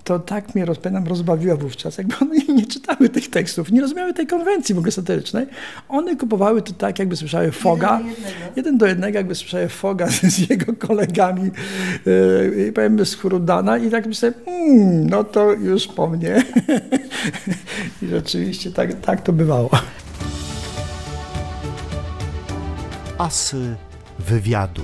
to 0.07 0.19
tak 0.19 0.55
mnie 0.55 0.65
rozpędam, 0.65 1.07
rozbawiła 1.07 1.57
wówczas, 1.57 1.99
jakby 1.99 2.17
one 2.17 2.35
nie, 2.57 2.67
czytały 2.67 3.09
tych 3.09 3.31
tekstów, 3.31 3.73
nie 3.73 3.81
rozumiały 3.81 4.15
tej 4.15 4.27
konwencji 4.27 4.75
w 4.75 4.79
ogóle 4.79 4.93
satyrycznej. 4.93 5.47
One 5.89 6.17
kupowały 6.17 6.63
to 6.63 6.73
tak, 6.73 6.99
jakby 6.99 7.17
słyszały 7.17 7.53
Foga, 7.53 8.01
jeden 8.01 8.15
do, 8.15 8.53
jeden 8.57 8.79
do 8.79 8.87
jednego, 8.87 9.19
jakby 9.19 9.35
słyszały 9.35 9.69
Foga 9.69 10.07
z, 10.33 10.51
jego 10.51 10.73
kolegami, 10.73 11.51
yy, 12.07 12.73
powiem 12.75 13.07
z 13.07 13.15
Hurudana 13.15 13.79
i 13.79 13.91
tak 13.91 14.07
myślę, 14.07 14.33
hmm, 14.45 15.11
no 15.11 15.25
to 15.25 15.53
już 15.53 15.87
po 15.87 16.07
mnie. 16.07 16.43
I 18.03 18.07
rzeczywiście 18.07 18.73
tak, 18.73 19.01
tak 19.01 19.23
to 19.23 19.33
bywało. 19.33 19.71
Asy 23.19 23.77
wywiadu. 24.19 24.83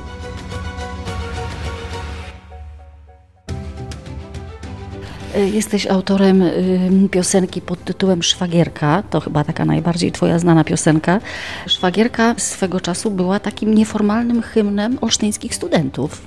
Jesteś 5.34 5.86
autorem 5.86 6.42
y, 6.42 7.08
piosenki 7.10 7.60
pod 7.60 7.84
tytułem 7.84 8.22
Szwagierka. 8.22 9.02
To 9.10 9.20
chyba 9.20 9.44
taka 9.44 9.64
najbardziej 9.64 10.12
twoja 10.12 10.38
znana 10.38 10.64
piosenka. 10.64 11.20
Szwagierka 11.66 12.34
swego 12.38 12.80
czasu 12.80 13.10
była 13.10 13.40
takim 13.40 13.74
nieformalnym 13.74 14.42
hymnem 14.42 14.98
olsztyńskich 15.00 15.54
studentów. 15.54 16.22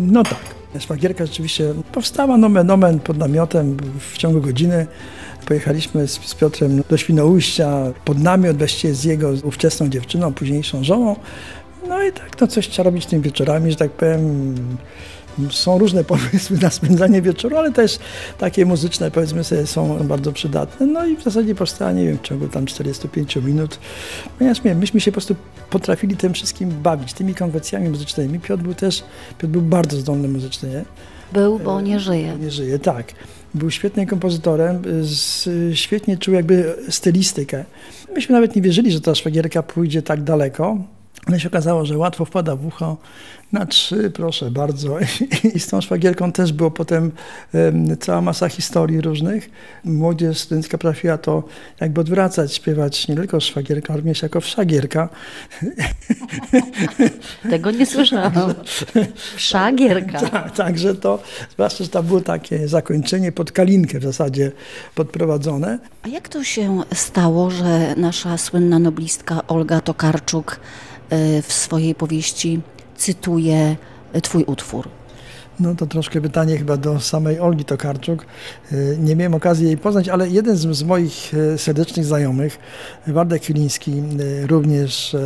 No 0.00 0.22
tak. 0.22 0.54
Szwagierka 0.78 1.26
rzeczywiście 1.26 1.74
powstała 1.92 2.36
nomen 2.36 2.70
omen 2.70 3.00
pod 3.00 3.18
namiotem 3.18 3.76
w 4.12 4.18
ciągu 4.18 4.40
godziny. 4.40 4.86
Pojechaliśmy 5.46 6.08
z, 6.08 6.12
z 6.12 6.34
Piotrem 6.34 6.82
do 6.90 6.96
Świnoujścia 6.96 7.92
pod 8.04 8.18
namiot, 8.18 8.58
właściwie 8.58 8.94
z 8.94 9.04
jego 9.04 9.30
ówczesną 9.42 9.88
dziewczyną, 9.88 10.32
późniejszą 10.32 10.84
żoną. 10.84 11.16
No 11.88 12.02
i 12.02 12.12
tak, 12.12 12.40
no 12.40 12.46
coś 12.46 12.68
trzeba 12.68 12.84
robić 12.84 13.06
tymi 13.06 13.22
wieczorami, 13.22 13.70
że 13.70 13.76
tak 13.76 13.90
powiem. 13.90 14.54
Są 15.50 15.78
różne 15.78 16.04
pomysły 16.14 16.58
na 16.62 16.70
spędzanie 16.70 17.22
wieczoru, 17.22 17.56
ale 17.56 17.72
też 17.72 17.98
takie 18.38 18.66
muzyczne, 18.66 19.10
powiedzmy 19.10 19.44
sobie, 19.44 19.66
są 19.66 19.98
bardzo 19.98 20.32
przydatne. 20.32 20.86
No 20.86 21.06
i 21.06 21.16
w 21.16 21.22
zasadzie 21.22 21.54
powstała, 21.54 21.92
nie 21.92 22.04
wiem, 22.04 22.18
w 22.18 22.22
ciągu 22.22 22.48
tam 22.48 22.66
45 22.66 23.36
minut. 23.36 23.78
Ponieważ 24.38 24.62
nie, 24.62 24.74
myśmy 24.74 25.00
się 25.00 25.10
po 25.10 25.14
prostu 25.14 25.36
potrafili 25.70 26.16
tym 26.16 26.34
wszystkim 26.34 26.70
bawić, 26.82 27.12
tymi 27.12 27.34
konwencjami 27.34 27.88
muzycznymi. 27.88 28.40
Piotr 28.40 28.62
był 28.62 28.74
też, 28.74 29.04
Piotr 29.38 29.52
był 29.52 29.62
bardzo 29.62 29.96
zdolny 29.96 30.28
muzycznie. 30.28 30.68
Nie? 30.68 30.84
Był, 31.32 31.58
bo 31.58 31.80
nie 31.80 32.00
żyje. 32.00 32.36
Nie 32.40 32.50
żyje, 32.50 32.78
tak. 32.78 33.12
Był 33.54 33.70
świetnym 33.70 34.06
kompozytorem, 34.06 34.82
świetnie 35.74 36.18
czuł 36.18 36.34
jakby 36.34 36.76
stylistykę. 36.88 37.64
Myśmy 38.14 38.32
nawet 38.32 38.56
nie 38.56 38.62
wierzyli, 38.62 38.92
że 38.92 39.00
ta 39.00 39.14
szwagierka 39.14 39.62
pójdzie 39.62 40.02
tak 40.02 40.22
daleko, 40.22 40.78
ale 41.26 41.40
się 41.40 41.48
okazało, 41.48 41.86
że 41.86 41.98
łatwo 41.98 42.24
wpada 42.24 42.56
w 42.56 42.66
ucho. 42.66 42.96
Na 43.54 43.66
trzy, 43.66 44.10
proszę 44.10 44.50
bardzo. 44.50 44.98
I 45.54 45.60
z 45.60 45.66
tą 45.66 45.80
szwagierką 45.80 46.32
też 46.32 46.52
było 46.52 46.70
potem 46.70 47.12
cała 48.00 48.20
masa 48.20 48.48
historii 48.48 49.00
różnych. 49.00 49.50
Młodzież 49.84 50.38
studencka 50.38 50.78
trafiła 50.78 51.18
to 51.18 51.44
jakby 51.80 52.00
odwracać, 52.00 52.54
śpiewać 52.54 53.08
nie 53.08 53.16
tylko 53.16 53.40
szwagierka, 53.40 53.92
ale 53.92 54.00
również 54.00 54.22
jako 54.22 54.40
wszagierka. 54.40 55.08
Tego 57.50 57.70
nie 57.70 57.86
słyszałam. 57.86 58.54
Wszagierka. 59.36 60.20
Tak, 60.20 60.56
także 60.56 60.94
to, 60.94 61.22
zwłaszcza, 61.50 61.84
że 61.84 61.90
to 61.90 62.02
było 62.02 62.20
takie 62.20 62.68
zakończenie 62.68 63.32
pod 63.32 63.52
kalinkę 63.52 63.98
w 63.98 64.04
zasadzie 64.04 64.52
podprowadzone. 64.94 65.78
A 66.02 66.08
jak 66.08 66.28
to 66.28 66.44
się 66.44 66.82
stało, 66.94 67.50
że 67.50 67.94
nasza 67.96 68.38
słynna 68.38 68.78
noblistka 68.78 69.46
Olga 69.46 69.80
Tokarczuk 69.80 70.60
w 71.42 71.52
swojej 71.52 71.94
powieści 71.94 72.60
cytuje 72.96 73.76
Twój 74.22 74.44
utwór. 74.44 74.88
No 75.60 75.74
to 75.74 75.86
troszkę 75.86 76.20
pytanie 76.20 76.58
chyba 76.58 76.76
do 76.76 77.00
samej 77.00 77.40
Olgi 77.40 77.64
Tokarczuk. 77.64 78.26
Nie 78.98 79.16
miałem 79.16 79.34
okazji 79.34 79.66
jej 79.66 79.76
poznać, 79.76 80.08
ale 80.08 80.28
jeden 80.28 80.56
z, 80.56 80.82
moich 80.82 81.32
serdecznych 81.56 82.06
znajomych, 82.06 82.58
Wardek 83.06 83.42
Chwiliński, 83.42 84.02
również 84.46 85.16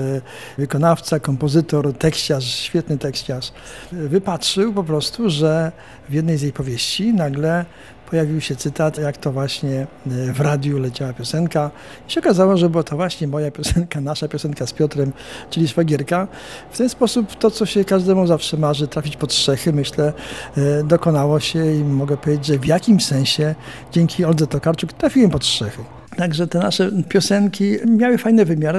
wykonawca, 0.59 1.21
kompozytor, 1.21 1.93
tekściarz, 1.95 2.45
świetny 2.45 2.99
tekściarz, 2.99 3.53
wypatrzył 3.93 4.73
po 4.73 4.85
prostu, 4.85 5.31
że 5.31 5.73
w 6.09 6.13
jednej 6.13 6.39
z 6.39 6.43
jej 6.43 6.53
powieści 6.53 7.15
nagle 7.15 7.65
pojawił 8.11 8.41
się 8.41 8.57
cytat, 8.57 8.99
jak 8.99 9.17
to 9.17 9.33
właśnie 9.33 9.87
e, 10.07 10.33
w 10.33 10.41
radiu 10.41 10.79
leciała 10.79 11.13
piosenka. 11.13 11.71
I 12.09 12.13
się 12.13 12.21
okazało, 12.21 12.57
że 12.57 12.71
była 12.71 12.83
to 12.83 12.97
właśnie 12.97 13.29
moja 13.29 13.51
piosenka, 13.51 14.01
nasza 14.01 14.29
piosenka 14.29 14.67
z 14.67 14.73
Piotrem, 14.73 15.13
czyli 15.51 15.69
Szwagierka. 15.69 16.29
W 16.71 16.79
ten 16.79 16.89
sposób 16.89 17.35
to, 17.35 17.51
co 17.51 17.67
się 17.67 17.85
każdemu 17.85 18.27
zawsze 18.27 18.57
marzy, 18.57 18.89
trafić 18.89 19.17
pod 19.17 19.33
strzechy, 19.33 19.73
myślę, 19.73 20.13
e, 20.57 20.85
dokonało 20.85 21.41
się 21.41 21.75
i 21.75 21.85
mogę 21.85 22.17
powiedzieć, 22.17 22.47
że 22.47 22.59
w 22.59 22.67
jakimś 22.67 23.05
sensie 23.05 23.55
dzięki 23.93 24.25
Oldze 24.25 24.47
Tokarczuk 24.47 24.93
trafiłem 24.93 25.31
pod 25.31 25.45
strzechy. 25.45 25.83
Także 26.19 26.47
te 26.47 26.59
nasze 26.59 26.91
piosenki 27.09 27.77
miały 27.87 28.19
fajny 28.19 28.45
wymiar. 28.45 28.77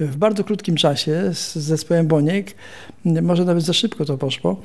W 0.00 0.16
bardzo 0.16 0.44
krótkim 0.44 0.76
czasie 0.76 1.30
z 1.34 1.56
zespołem 1.56 2.06
Boniek, 2.06 2.54
może 3.04 3.44
nawet 3.44 3.64
za 3.64 3.72
szybko 3.72 4.04
to 4.04 4.18
poszło, 4.18 4.60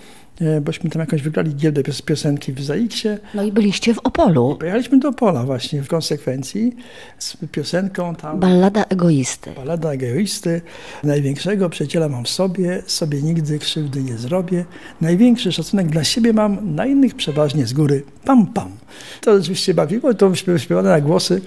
bośmy 0.61 0.89
tam 0.89 0.99
jakoś 0.99 1.21
wygrali 1.21 1.55
giełdę 1.55 1.83
piosenki 2.05 2.53
w 2.53 2.63
Zaiksie. 2.63 3.07
No 3.33 3.43
i 3.43 3.51
byliście 3.51 3.93
w 3.93 3.99
Opolu. 3.99 4.57
Pojechaliśmy 4.59 4.99
do 4.99 5.09
Opola 5.09 5.43
właśnie 5.43 5.83
w 5.83 5.87
konsekwencji 5.87 6.75
z 7.19 7.37
piosenką 7.51 8.15
tam. 8.15 8.39
Ballada 8.39 8.83
egoisty. 8.83 9.51
Ballada 9.55 9.91
egoisty. 9.91 10.61
Największego 11.03 11.69
przyjaciela 11.69 12.09
mam 12.09 12.23
w 12.23 12.29
sobie, 12.29 12.83
sobie 12.85 13.21
nigdy 13.21 13.59
krzywdy 13.59 14.03
nie 14.03 14.17
zrobię. 14.17 14.65
Największy 15.01 15.51
szacunek 15.51 15.87
dla 15.87 16.03
siebie 16.03 16.33
mam, 16.33 16.75
na 16.75 16.85
innych 16.85 17.15
przeważnie 17.15 17.67
z 17.67 17.73
góry. 17.73 18.03
Pam, 18.25 18.47
pam. 18.47 18.71
To 19.21 19.31
oczywiście 19.31 19.73
bawiło, 19.73 20.13
to 20.13 20.35
śpiewane 20.35 20.89
na 20.89 21.01
głosy. 21.01 21.41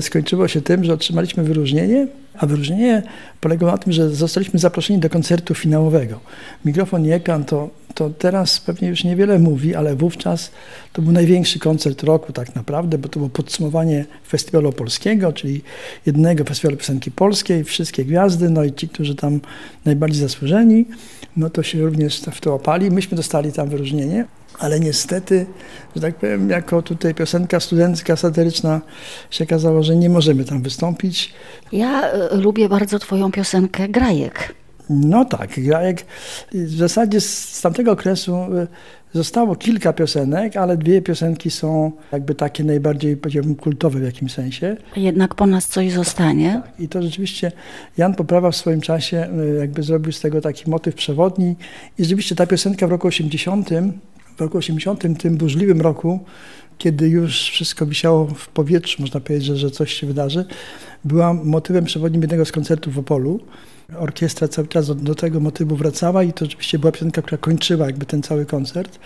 Skończyło 0.00 0.48
się 0.48 0.60
tym, 0.60 0.84
że 0.84 0.92
otrzymaliśmy 0.92 1.44
wyróżnienie, 1.44 2.06
a 2.38 2.46
wyróżnienie 2.46 3.02
polegało 3.40 3.72
na 3.72 3.78
tym, 3.78 3.92
że 3.92 4.10
zostaliśmy 4.10 4.58
zaproszeni 4.58 4.98
do 4.98 5.10
koncertu 5.10 5.54
finałowego. 5.54 6.20
Mikrofon 6.64 7.06
i 7.06 7.10
ekran 7.10 7.44
to, 7.44 7.70
to 7.94 8.10
teraz 8.10 8.60
pewnie 8.60 8.88
już 8.88 9.04
niewiele 9.04 9.38
mówi, 9.38 9.74
ale 9.74 9.96
wówczas 9.96 10.50
to 10.92 11.02
był 11.02 11.12
największy 11.12 11.58
koncert 11.58 12.02
roku 12.02 12.32
tak 12.32 12.54
naprawdę, 12.54 12.98
bo 12.98 13.08
to 13.08 13.18
było 13.18 13.28
podsumowanie 13.30 14.04
festiwalu 14.28 14.72
polskiego, 14.72 15.32
czyli 15.32 15.62
jednego 16.06 16.44
festiwalu 16.44 16.76
piosenki 16.76 17.10
polskiej, 17.10 17.64
wszystkie 17.64 18.04
gwiazdy, 18.04 18.50
no 18.50 18.64
i 18.64 18.72
ci, 18.72 18.88
którzy 18.88 19.14
tam 19.14 19.40
najbardziej 19.84 20.20
zasłużeni, 20.20 20.86
no 21.36 21.50
to 21.50 21.62
się 21.62 21.80
również 21.80 22.20
w 22.20 22.40
to 22.40 22.54
opali. 22.54 22.90
Myśmy 22.90 23.16
dostali 23.16 23.52
tam 23.52 23.68
wyróżnienie 23.68 24.24
ale 24.58 24.80
niestety, 24.80 25.46
że 25.96 26.02
tak 26.02 26.14
powiem, 26.14 26.50
jako 26.50 26.82
tutaj 26.82 27.14
piosenka 27.14 27.60
studencka, 27.60 28.16
satyryczna 28.16 28.80
się 29.30 29.44
okazało, 29.44 29.82
że 29.82 29.96
nie 29.96 30.10
możemy 30.10 30.44
tam 30.44 30.62
wystąpić. 30.62 31.32
Ja 31.72 32.14
y, 32.32 32.36
lubię 32.36 32.68
bardzo 32.68 32.98
twoją 32.98 33.32
piosenkę 33.32 33.88
Grajek. 33.88 34.54
No 34.90 35.24
tak, 35.24 35.60
Grajek 35.60 36.04
w 36.52 36.76
zasadzie 36.76 37.20
z 37.20 37.60
tamtego 37.60 37.92
okresu 37.92 38.36
y, 38.36 38.66
zostało 39.12 39.56
kilka 39.56 39.92
piosenek, 39.92 40.56
ale 40.56 40.76
dwie 40.76 41.02
piosenki 41.02 41.50
są 41.50 41.92
jakby 42.12 42.34
takie 42.34 42.64
najbardziej, 42.64 43.16
powiedziałbym, 43.16 43.54
kultowe 43.54 43.98
w 43.98 44.02
jakimś 44.02 44.32
sensie. 44.32 44.76
Jednak 44.96 45.34
po 45.34 45.46
nas 45.46 45.66
coś 45.66 45.92
zostanie. 45.92 46.62
I 46.78 46.88
to 46.88 47.02
rzeczywiście 47.02 47.52
Jan 47.96 48.14
Poprawa 48.14 48.50
w 48.50 48.56
swoim 48.56 48.80
czasie 48.80 49.28
y, 49.54 49.58
jakby 49.58 49.82
zrobił 49.82 50.12
z 50.12 50.20
tego 50.20 50.40
taki 50.40 50.70
motyw 50.70 50.94
przewodni 50.94 51.56
i 51.98 52.02
rzeczywiście 52.02 52.34
ta 52.34 52.46
piosenka 52.46 52.86
w 52.86 52.90
roku 52.90 53.08
80 53.08 53.70
w 54.36 54.40
roku 54.40 54.58
80, 54.58 55.18
tym 55.18 55.36
burzliwym 55.36 55.80
roku, 55.80 56.20
kiedy 56.78 57.08
już 57.08 57.50
wszystko 57.50 57.86
wisiało 57.86 58.26
w 58.26 58.48
powietrzu, 58.48 59.02
można 59.02 59.20
powiedzieć, 59.20 59.46
że, 59.46 59.56
że 59.56 59.70
coś 59.70 59.92
się 59.92 60.06
wydarzy, 60.06 60.44
była 61.04 61.34
motywem 61.34 61.84
przewodnim 61.84 62.22
jednego 62.22 62.44
z 62.44 62.52
koncertów 62.52 62.94
w 62.94 62.98
Opolu. 62.98 63.40
Orkiestra 63.98 64.48
cały 64.48 64.68
czas 64.68 64.86
do, 64.86 64.94
do, 64.94 65.14
tego 65.14 65.40
motywu 65.40 65.76
wracała 65.76 66.22
i 66.22 66.32
to 66.32 66.44
rzeczywiście 66.44 66.78
była 66.78 66.92
piosenka, 66.92 67.22
która 67.22 67.38
kończyła 67.38 67.86
jakby 67.86 68.06
ten 68.06 68.22
cały 68.22 68.46
koncert. 68.46 68.98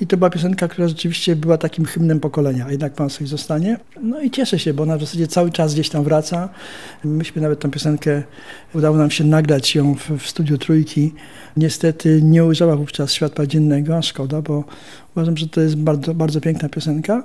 I 0.00 0.06
to 0.06 0.16
była 0.16 0.30
piosenka, 0.30 0.68
która 0.68 0.88
rzeczywiście 0.88 1.36
była 1.36 1.58
takim 1.58 1.84
hymnem 1.84 2.20
pokolenia, 2.20 2.70
jednak 2.70 2.92
Pan 2.92 3.10
sobie 3.10 3.26
zostanie. 3.26 3.78
No 4.02 4.20
i 4.20 4.30
cieszę 4.30 4.58
się, 4.58 4.74
bo 4.74 4.82
ona 4.82 4.96
w 4.96 5.00
zasadzie 5.00 5.26
cały 5.26 5.50
czas 5.50 5.74
gdzieś 5.74 5.88
tam 5.88 6.04
wraca. 6.04 6.48
Myśmy 7.04 7.42
nawet 7.42 7.60
tę 7.60 7.70
piosenkę, 7.70 8.22
udało 8.74 8.96
nam 8.96 9.10
się 9.10 9.24
nagrać 9.24 9.74
ją 9.74 9.94
w, 9.94 10.10
w 10.10 10.28
studiu 10.28 10.58
Trójki. 10.58 11.14
Niestety 11.56 12.22
nie 12.22 12.44
ujrzała 12.44 12.76
wówczas 12.76 13.12
światła 13.12 13.46
dziennego, 13.46 13.96
a 13.96 14.02
szkoda, 14.02 14.42
bo 14.42 14.64
uważam, 15.16 15.36
że 15.36 15.48
to 15.48 15.60
jest 15.60 15.76
bardzo, 15.76 16.14
bardzo 16.14 16.40
piękna 16.40 16.68
piosenka. 16.68 17.22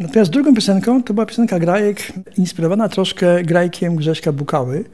Natomiast 0.00 0.30
drugą 0.30 0.54
piosenką 0.54 1.02
to 1.02 1.14
była 1.14 1.26
piosenka 1.26 1.58
Grajek, 1.58 2.12
inspirowana 2.36 2.88
troszkę 2.88 3.44
Grajkiem 3.44 3.96
Grześka 3.96 4.32
Bukały. 4.32 4.84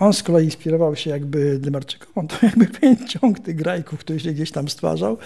On 0.00 0.12
z 0.12 0.22
kolei 0.22 0.44
inspirował 0.44 0.96
się 0.96 1.10
jakby 1.10 1.58
Demarczykową, 1.58 2.28
to 2.28 2.36
jakby 2.42 2.66
ciąg 3.08 3.40
tych 3.40 3.56
grajków, 3.56 4.00
który 4.00 4.20
się 4.20 4.32
gdzieś 4.32 4.50
tam 4.50 4.68
stwarzał. 4.68 5.18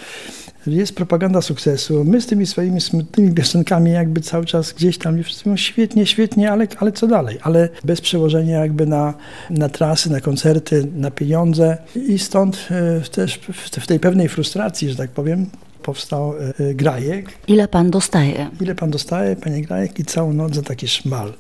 Jest 0.67 0.95
propaganda 0.95 1.43
sukcesu. 1.43 2.05
My 2.05 2.21
z 2.21 2.27
tymi 2.27 2.47
swoimi 2.47 2.81
smutnymi 2.81 3.35
piosenkami 3.35 3.93
jakby 3.93 4.21
cały 4.21 4.47
czas 4.47 4.73
gdzieś 4.73 4.99
tam 4.99 5.23
wszyscy 5.23 5.49
mówią 5.49 5.57
świetnie, 5.57 6.07
świetnie, 6.07 6.53
ale, 6.53 6.67
ale 6.79 6.93
co 6.93 7.07
dalej? 7.07 7.39
Ale 7.43 7.69
bez 7.85 8.01
przełożenia 8.01 8.59
jakby 8.59 8.87
na, 8.87 9.15
na 9.51 9.69
trasy, 9.69 10.11
na 10.11 10.21
koncerty, 10.21 10.87
na 10.97 11.11
pieniądze 11.11 11.77
i 12.09 12.19
stąd 12.19 12.69
też 13.13 13.41
w 13.81 13.87
tej 13.87 14.01
pewnej 14.01 14.29
frustracji, 14.29 14.91
że 14.91 14.97
tak 14.97 15.11
powiem, 15.11 15.47
powstał 15.85 16.35
e, 16.39 16.75
Grajek. 16.75 17.29
Ile 17.47 17.69
pan 17.69 17.91
dostaje? 17.91 18.51
Ile 18.61 18.75
pan 18.75 18.91
dostaje, 18.91 19.37
panie 19.37 19.63
Grajek, 19.63 19.99
i 19.99 20.05
całą 20.05 20.33
noc 20.33 20.55
za 20.55 20.63
taki 20.63 20.89
szmal. 20.89 21.33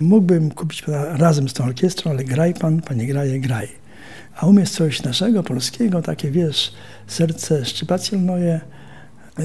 Mógłbym 0.00 0.50
kupić 0.50 0.82
pana 0.82 1.16
razem 1.16 1.48
z 1.48 1.52
tą 1.52 1.64
orkiestrą, 1.64 2.10
ale 2.10 2.24
graj 2.24 2.54
pan, 2.54 2.80
panie 2.82 3.06
Grajek, 3.06 3.42
graj. 3.42 3.68
A 4.36 4.46
umiesz 4.46 4.70
coś 4.70 5.02
naszego, 5.02 5.42
polskiego, 5.42 6.02
takie 6.02 6.30
wiesz, 6.30 6.72
serce 7.06 7.64
szczypacje 7.64 8.18
lnoje, 8.18 8.60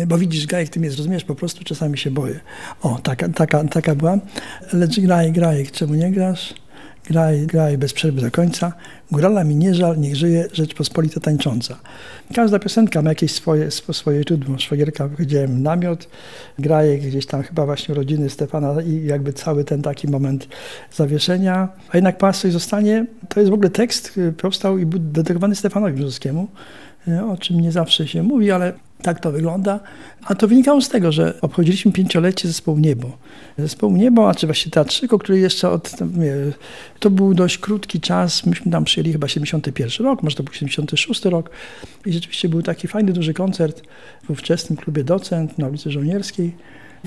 bo 0.07 0.17
widzisz, 0.17 0.47
Grajek, 0.47 0.69
ty 0.69 0.79
mnie 0.79 0.91
zrozumiesz, 0.91 1.23
po 1.23 1.35
prostu 1.35 1.63
czasami 1.63 1.97
się 1.97 2.12
boję. 2.12 2.39
O, 2.81 3.00
taka, 3.03 3.29
taka, 3.29 3.63
taka 3.63 3.95
była. 3.95 4.17
Lecz 4.73 5.00
graj, 5.00 5.31
Grajek, 5.31 5.71
czemu 5.71 5.95
nie 5.95 6.12
grasz? 6.12 6.53
Graj, 7.05 7.48
graj 7.48 7.77
bez 7.77 7.93
przerwy 7.93 8.22
do 8.22 8.31
końca. 8.31 8.74
Górala 9.12 9.43
mi 9.43 9.55
nie 9.55 9.75
żal, 9.75 10.00
niech 10.00 10.15
żyje 10.15 10.48
Rzeczpospolita 10.53 11.19
tańcząca. 11.19 11.77
Każda 12.36 12.60
piosenka 12.60 13.01
ma 13.01 13.10
jakieś 13.10 13.31
swoje, 13.31 13.72
swoje 13.72 14.24
źródło. 14.24 14.60
Szwagierka 14.60 15.10
powiedziałem 15.10 15.63
namiot, 15.63 16.07
graje 16.60 16.98
gdzieś 16.98 17.25
tam 17.25 17.43
chyba 17.43 17.65
właśnie 17.65 17.95
rodziny 17.95 18.29
Stefana 18.29 18.81
i 18.81 19.05
jakby 19.05 19.33
cały 19.33 19.63
ten 19.63 19.81
taki 19.81 20.07
moment 20.07 20.48
zawieszenia. 20.91 21.67
A 21.89 21.98
jednak 21.98 22.17
Państwo 22.17 22.51
zostanie, 22.51 23.05
to 23.29 23.39
jest 23.39 23.50
w 23.50 23.53
ogóle 23.53 23.69
tekst, 23.69 24.19
powstał 24.38 24.77
i 24.77 24.86
był 24.86 25.00
dedykowany 25.00 25.55
Stefanowi 25.55 25.93
Brzozowskiemu, 25.93 26.48
o 27.31 27.38
czym 27.38 27.60
nie 27.60 27.72
zawsze 27.72 28.07
się 28.07 28.24
mówi, 28.24 28.51
ale 28.51 28.74
tak 29.03 29.19
to 29.19 29.31
wygląda. 29.31 29.79
A 30.25 30.36
to 30.36 30.48
wynikało 30.48 30.81
z 30.81 30.89
tego, 30.89 31.12
że 31.12 31.41
obchodziliśmy 31.41 31.91
pięciolecie 31.91 32.48
zespołu 32.48 32.77
Niebo. 32.77 33.17
Zespołu 33.57 33.98
Niebo, 33.98 34.29
a 34.29 34.36
czy 34.36 34.48
właściwie 34.48 34.72
teatrzyku, 34.72 35.19
który 35.19 35.39
jeszcze 35.39 35.69
od... 35.69 35.91
To 37.00 37.10
był 37.10 37.33
dość 37.33 37.57
krótki 37.57 38.00
czas. 38.00 38.45
Myśmy 38.45 38.72
tam 38.72 38.83
przyjęli 38.83 39.12
chyba 39.12 39.27
71 39.27 40.05
rok, 40.05 40.24
może 40.24 40.36
to 40.36 40.43
był 40.43 40.53
76 40.53 41.25
rok. 41.25 41.50
I 42.05 42.13
rzeczywiście 42.13 42.50
był 42.50 42.62
taki 42.62 42.88
fajny, 42.88 43.13
duży 43.13 43.33
koncert 43.33 43.81
w 44.24 44.29
ówczesnym 44.29 44.77
klubie 44.77 45.03
Docent 45.03 45.57
na 45.57 45.67
ulicy 45.67 45.91
Żołnierskiej. 45.91 46.55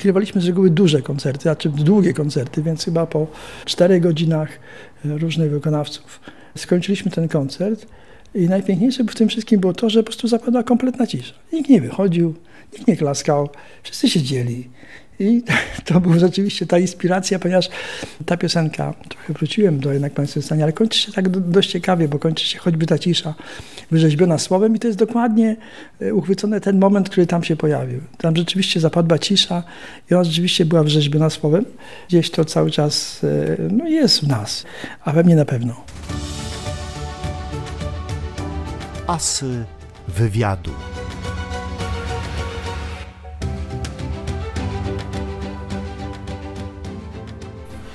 Kierowaliśmy 0.00 0.40
z 0.40 0.46
reguły 0.46 0.70
duże 0.70 1.02
koncerty, 1.02 1.50
a 1.50 1.56
czy 1.56 1.68
długie 1.68 2.14
koncerty, 2.14 2.62
więc 2.62 2.84
chyba 2.84 3.06
po 3.06 3.26
czterech 3.64 4.02
godzinach 4.02 4.48
różnych 5.04 5.50
wykonawców 5.50 6.20
skończyliśmy 6.56 7.10
ten 7.10 7.28
koncert. 7.28 7.86
I 8.36 8.48
najpiękniejsze 8.48 9.04
w 9.04 9.14
tym 9.14 9.28
wszystkim 9.28 9.60
było 9.60 9.72
to, 9.72 9.90
że 9.90 10.02
po 10.02 10.06
prostu 10.06 10.28
zapadła 10.28 10.62
kompletna 10.62 11.06
cisza. 11.06 11.34
Nikt 11.52 11.70
nie 11.70 11.80
wychodził, 11.80 12.34
nikt 12.72 12.88
nie 12.88 12.96
klaskał, 12.96 13.48
wszyscy 13.82 14.08
siedzieli. 14.08 14.68
I 15.18 15.42
to 15.86 16.00
była 16.00 16.18
rzeczywiście 16.18 16.66
ta 16.66 16.78
inspiracja, 16.78 17.38
ponieważ 17.38 17.68
ta 18.26 18.36
piosenka, 18.36 18.94
trochę 19.08 19.32
wróciłem 19.32 19.80
do 19.80 19.92
jednak 19.92 20.12
Państwa 20.12 20.42
stanie, 20.42 20.62
ale 20.62 20.72
kończy 20.72 20.98
się 20.98 21.12
tak 21.12 21.28
dość 21.28 21.70
ciekawie, 21.70 22.08
bo 22.08 22.18
kończy 22.18 22.46
się 22.46 22.58
choćby 22.58 22.86
ta 22.86 22.98
cisza 22.98 23.34
wyrzeźbiona 23.90 24.38
słowem 24.38 24.76
i 24.76 24.78
to 24.78 24.86
jest 24.86 24.98
dokładnie 24.98 25.56
e, 26.00 26.14
uchwycony 26.14 26.60
ten 26.60 26.78
moment, 26.78 27.08
który 27.08 27.26
tam 27.26 27.44
się 27.44 27.56
pojawił. 27.56 28.00
Tam 28.18 28.36
rzeczywiście 28.36 28.80
zapadła 28.80 29.18
cisza 29.18 29.62
i 30.10 30.14
ona 30.14 30.24
rzeczywiście 30.24 30.64
była 30.64 30.82
wyrzeźbiona 30.82 31.30
słowem. 31.30 31.64
Gdzieś 32.08 32.30
to 32.30 32.44
cały 32.44 32.70
czas 32.70 33.24
e, 33.24 33.56
no, 33.72 33.88
jest 33.88 34.20
w 34.20 34.28
nas, 34.28 34.64
a 35.04 35.12
we 35.12 35.24
mnie 35.24 35.36
na 35.36 35.44
pewno. 35.44 35.95
Asy 39.06 39.64
wywiadu. 40.08 40.70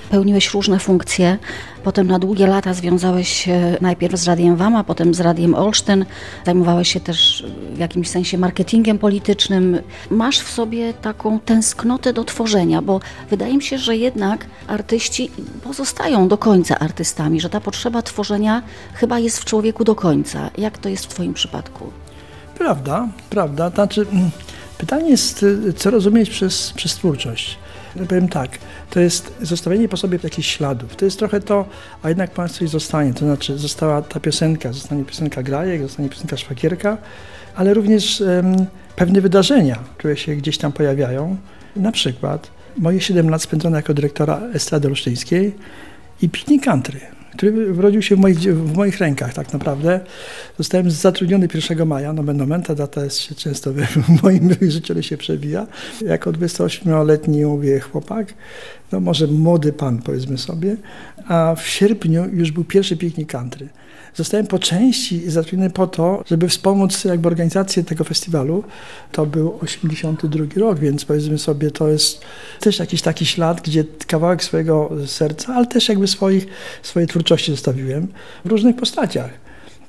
Pełniłeś 0.10 0.54
różne 0.54 0.80
funkcje. 0.80 1.38
Potem 1.84 2.08
na 2.08 2.20
długie 2.20 2.48
lata 2.48 2.74
związałeś 2.74 3.30
się 3.30 3.78
najpierw 3.82 4.20
z 4.20 4.28
Radiem 4.28 4.56
WAM, 4.56 4.76
a 4.76 4.84
potem 4.84 5.14
z 5.14 5.20
Radiem 5.20 5.56
Olsztyn. 5.56 6.06
Zajmowałeś 6.46 6.94
się 6.94 7.00
też 7.00 7.46
w 7.74 7.78
jakimś 7.78 8.10
sensie 8.10 8.38
marketingiem 8.38 8.98
politycznym. 8.98 9.80
Masz 10.10 10.40
w 10.40 10.52
sobie 10.52 10.94
taką 10.94 11.40
tęsknotę 11.40 12.14
do 12.14 12.24
tworzenia, 12.24 12.82
bo 12.82 13.00
wydaje 13.30 13.54
mi 13.54 13.64
się, 13.64 13.78
że 13.78 13.98
jednak 13.98 14.46
artyści 14.68 15.32
pozostają 15.64 16.28
do 16.28 16.38
końca 16.38 16.80
artystami, 16.80 17.42
że 17.42 17.50
ta 17.50 17.62
potrzeba 17.62 18.02
tworzenia 18.02 18.64
chyba 18.94 19.20
jest 19.20 19.40
w 19.40 19.46
człowieku 19.46 19.84
do 19.84 19.96
końca. 19.96 20.50
Jak 20.58 20.78
to 20.78 20.90
jest 20.90 21.06
w 21.06 21.08
Twoim 21.08 21.34
przypadku? 21.34 21.92
Prawda, 22.58 23.08
prawda. 23.30 23.70
Znaczy, 23.70 24.06
mm, 24.12 24.30
pytanie 24.78 25.10
jest, 25.10 25.44
y, 25.44 25.74
co 25.74 25.90
rozumieć 25.92 26.30
przez, 26.30 26.74
przez 26.76 26.96
twórczość. 26.96 27.58
Powiem 28.10 28.28
tak, 28.28 28.60
to 28.90 29.00
jest 29.00 29.34
zostawienie 29.42 29.90
po 29.90 29.98
sobie 29.98 30.20
jakichś 30.24 30.56
śladów. 30.56 30.96
To 30.96 31.06
jest 31.06 31.20
trochę 31.20 31.40
to, 31.40 31.66
a 32.04 32.10
jednak 32.10 32.32
Pan 32.32 32.50
coś 32.50 32.70
zostanie. 32.70 33.14
To 33.14 33.20
znaczy 33.20 33.58
została 33.58 34.02
ta 34.02 34.20
piosenka, 34.20 34.74
zostanie 34.74 35.06
piosenka 35.06 35.44
Grajek, 35.44 35.82
zostanie 35.82 36.10
piosenka 36.10 36.38
Szwakierka, 36.38 36.98
ale 37.56 37.74
również 37.74 38.22
um, 38.22 38.66
pewne 38.96 39.22
wydarzenia, 39.22 39.80
które 39.98 40.18
się 40.18 40.36
gdzieś 40.36 40.58
tam 40.58 40.72
pojawiają. 40.72 41.38
Na 41.76 41.92
przykład 41.92 42.52
moje 42.78 43.02
7 43.02 43.30
lat 43.30 43.42
spędzone 43.42 43.78
jako 43.78 43.94
dyrektora 43.94 44.42
Estrady 44.54 44.88
Olsztyńskiej 44.88 45.56
i 46.22 46.30
piknik 46.30 46.64
country 46.66 47.21
który 47.38 47.74
urodził 47.74 48.02
się 48.02 48.16
w 48.16 48.20
moich, 48.20 48.40
w 48.40 48.76
moich 48.76 48.98
rękach 48.98 49.34
tak 49.34 49.54
naprawdę. 49.54 50.00
Zostałem 50.58 50.92
zatrudniony 50.92 51.48
1 51.70 51.88
maja, 51.88 52.14
no 52.14 52.24
nomen, 52.24 52.64
ta 52.64 52.76
data 52.76 53.04
jest 53.04 53.20
się 53.20 53.36
często 53.36 53.74
w 54.18 54.24
moim 54.24 54.56
życiu 54.62 55.04
się 55.04 55.18
przebija, 55.18 55.68
jako 56.06 56.32
28-letni 56.32 57.46
mówię 57.46 57.80
chłopak, 57.80 58.34
no 58.92 59.00
może 59.00 59.28
młody 59.28 59.74
pan 59.74 60.02
powiedzmy 60.02 60.38
sobie, 60.38 60.76
a 61.28 61.56
w 61.56 61.68
sierpniu 61.68 62.26
już 62.34 62.52
był 62.52 62.64
pierwszy 62.64 62.98
piknik 62.98 63.32
country. 63.32 63.70
Zostałem 64.16 64.48
po 64.48 64.60
części 64.60 65.32
zatrudniony 65.32 65.70
po 65.70 65.88
to, 65.88 66.24
żeby 66.28 66.50
wspomóc 66.50 67.04
jakby 67.04 67.28
organizację 67.28 67.84
tego 67.84 68.04
festiwalu. 68.04 68.64
To 69.12 69.26
był 69.26 69.60
82 69.62 70.46
rok, 70.56 70.80
więc 70.80 71.06
powiedzmy 71.06 71.38
sobie, 71.38 71.72
to 71.72 71.88
jest 71.88 72.22
też 72.60 72.80
jakiś 72.80 73.02
taki 73.02 73.26
ślad, 73.26 73.62
gdzie 73.62 73.84
kawałek 74.08 74.44
swojego 74.44 74.90
serca, 75.06 75.56
ale 75.56 75.68
też 75.68 75.90
jakby 75.90 76.08
swoich, 76.08 76.48
swojej 76.84 77.08
twórczości 77.08 77.52
zostawiłem 77.52 78.08
w 78.46 78.50
różnych 78.50 78.76
postaciach. 78.76 79.30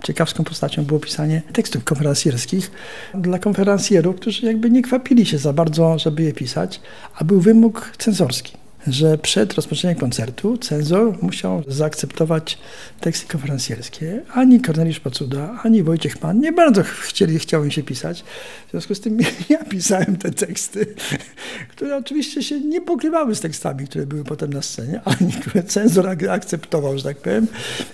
Ciekawską 0.03 0.45
postacią 0.45 0.85
było 0.85 1.01
pisanie 1.01 1.43
tekstów 1.53 1.85
konferencjerskich 1.85 2.71
dla 3.15 3.39
konferencjerów, 3.39 4.17
którzy 4.17 4.47
jakby 4.47 4.71
nie 4.71 4.83
kwapili 4.83 5.27
się 5.27 5.39
za 5.39 5.53
bardzo, 5.53 5.99
żeby 5.99 6.23
je 6.23 6.33
pisać, 6.33 6.81
a 7.15 7.25
był 7.25 7.41
wymóg 7.41 7.93
cenzorski 7.99 8.62
że 8.87 9.18
przed 9.18 9.55
rozpoczęciem 9.55 10.01
koncertu 10.01 10.59
cenzor 10.59 11.23
musiał 11.23 11.62
zaakceptować 11.68 12.59
teksty 13.01 13.29
konferencjerskie. 13.29 14.23
Ani 14.33 14.61
Korneliusz 14.61 15.01
Pacuda, 15.01 15.59
ani 15.62 15.83
Wojciech 15.83 16.18
Pan 16.18 16.40
nie 16.40 16.53
bardzo 16.53 16.83
chcieli, 16.83 17.38
chciały 17.38 17.71
się 17.71 17.83
pisać. 17.83 18.25
W 18.68 18.71
związku 18.71 18.95
z 18.95 19.01
tym 19.01 19.18
ja 19.49 19.64
pisałem 19.71 20.16
te 20.16 20.31
teksty, 20.31 20.87
które 21.73 21.97
oczywiście 21.97 22.42
się 22.42 22.61
nie 22.61 22.81
pokrywały 22.81 23.35
z 23.35 23.40
tekstami, 23.40 23.87
które 23.87 24.07
były 24.07 24.25
potem 24.25 24.53
na 24.53 24.62
scenie, 24.62 25.01
ale 25.05 25.16
niektóre 25.21 25.62
cenzor 25.62 26.09
akceptował, 26.31 26.99
że 26.99 27.05
tak 27.05 27.16
powiem, 27.16 27.47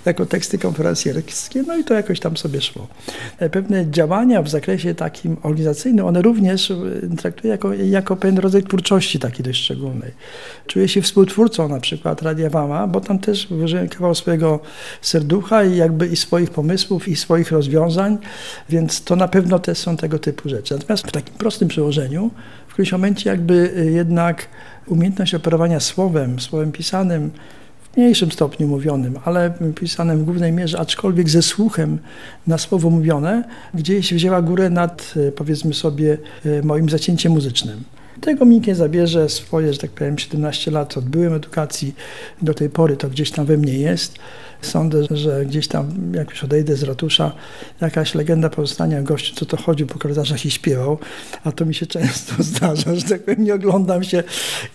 jako 0.04 0.26
teksty 0.26 0.58
konferencjerskie, 0.58 1.62
no 1.62 1.76
i 1.76 1.84
to 1.84 1.94
jakoś 1.94 2.20
tam 2.20 2.36
sobie 2.36 2.60
szło. 2.60 2.88
E, 3.38 3.50
pewne 3.50 3.90
działania 3.90 4.42
w 4.42 4.48
zakresie 4.48 4.94
takim 4.94 5.36
organizacyjnym, 5.42 6.06
one 6.06 6.22
również 6.22 6.70
e, 6.70 6.76
traktuję 7.16 7.50
jako, 7.50 7.74
jako 7.74 8.16
pewien 8.16 8.38
rodzaj 8.38 8.62
twórczości 8.62 9.18
takiej 9.18 9.44
dość 9.44 9.64
szczególnej 9.64 10.12
czuję 10.78 10.88
się 10.88 11.02
współtwórcą 11.02 11.68
na 11.68 11.80
przykład 11.80 12.22
Radia 12.22 12.50
Wama, 12.50 12.86
bo 12.86 13.00
tam 13.00 13.18
też 13.18 13.46
wyłożyłem 13.46 13.88
kawał 13.88 14.14
swojego 14.14 14.60
serducha 15.02 15.64
i 15.64 15.76
jakby 15.76 16.06
i 16.06 16.16
swoich 16.16 16.50
pomysłów 16.50 17.08
i 17.08 17.16
swoich 17.16 17.52
rozwiązań, 17.52 18.18
więc 18.68 19.04
to 19.04 19.16
na 19.16 19.28
pewno 19.28 19.58
też 19.58 19.78
są 19.78 19.96
tego 19.96 20.18
typu 20.18 20.48
rzeczy. 20.48 20.74
Natomiast 20.74 21.06
w 21.06 21.12
takim 21.12 21.34
prostym 21.34 21.68
przełożeniu 21.68 22.30
w 22.68 22.72
którymś 22.72 22.92
momencie 22.92 23.30
jakby 23.30 23.72
y, 23.78 23.90
jednak 23.90 24.46
umiejętność 24.86 25.34
operowania 25.34 25.80
słowem, 25.80 26.40
słowem 26.40 26.72
pisanym, 26.72 27.30
w 27.92 27.96
mniejszym 27.96 28.32
stopniu 28.32 28.68
mówionym, 28.68 29.18
ale 29.24 29.54
pisanym 29.74 30.18
w 30.18 30.24
głównej 30.24 30.52
mierze, 30.52 30.78
aczkolwiek 30.78 31.30
ze 31.30 31.42
słuchem 31.42 31.98
na 32.46 32.58
słowo 32.58 32.90
mówione, 32.90 33.44
gdzieś 33.74 34.14
wzięła 34.14 34.42
górę 34.42 34.70
nad, 34.70 35.14
y, 35.16 35.32
powiedzmy 35.32 35.74
sobie, 35.74 36.18
y, 36.46 36.62
moim 36.62 36.88
zacięciem 36.88 37.32
muzycznym. 37.32 37.97
Tego 38.20 38.44
mi 38.44 38.60
nie 38.60 38.74
zabierze 38.74 39.28
swoje, 39.28 39.72
że 39.72 39.78
tak 39.78 39.90
powiem, 39.90 40.18
17 40.18 40.70
lat 40.70 40.96
odbyłem 40.96 41.34
edukacji. 41.34 41.94
Do 42.42 42.54
tej 42.54 42.70
pory 42.70 42.96
to 42.96 43.08
gdzieś 43.08 43.30
tam 43.30 43.46
we 43.46 43.56
mnie 43.56 43.74
jest. 43.78 44.18
Sądzę, 44.62 45.02
że 45.10 45.46
gdzieś 45.46 45.68
tam, 45.68 46.12
jak 46.14 46.30
już 46.30 46.44
odejdę 46.44 46.76
z 46.76 46.82
ratusza, 46.82 47.32
jakaś 47.80 48.14
legenda 48.14 48.50
pozostania 48.50 49.02
gościu, 49.02 49.34
co 49.34 49.46
to 49.46 49.56
chodził 49.56 49.86
po 49.86 49.98
korytarzach 49.98 50.46
i 50.46 50.50
śpiewał, 50.50 50.98
a 51.44 51.52
to 51.52 51.66
mi 51.66 51.74
się 51.74 51.86
często 51.86 52.34
zdarza, 52.42 52.94
że 52.94 53.02
tak 53.02 53.22
powiem, 53.22 53.44
nie 53.44 53.54
oglądam 53.54 54.04
się 54.04 54.22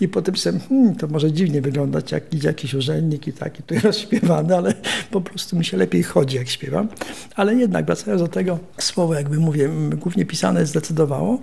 i 0.01 0.07
potem 0.07 0.35
sobie, 0.35 0.59
hmm, 0.59 0.95
to 0.95 1.07
może 1.07 1.31
dziwnie 1.31 1.61
wyglądać, 1.61 2.11
jak 2.11 2.33
idzie 2.33 2.47
jakiś 2.47 2.73
urzędnik 2.73 3.27
i 3.27 3.33
taki 3.33 3.63
tu 3.63 3.75
rozśpiewany, 3.83 4.55
ale 4.57 4.73
po 5.11 5.21
prostu 5.21 5.55
mi 5.55 5.65
się 5.65 5.77
lepiej 5.77 6.03
chodzi, 6.03 6.37
jak 6.37 6.49
śpiewam. 6.49 6.87
Ale 7.35 7.55
jednak, 7.55 7.85
wracając 7.85 8.21
do 8.21 8.27
tego, 8.27 8.59
słowo, 8.77 9.13
jakby 9.13 9.37
mówię, 9.37 9.69
głównie 9.97 10.25
pisane 10.25 10.65
zdecydowało 10.65 11.39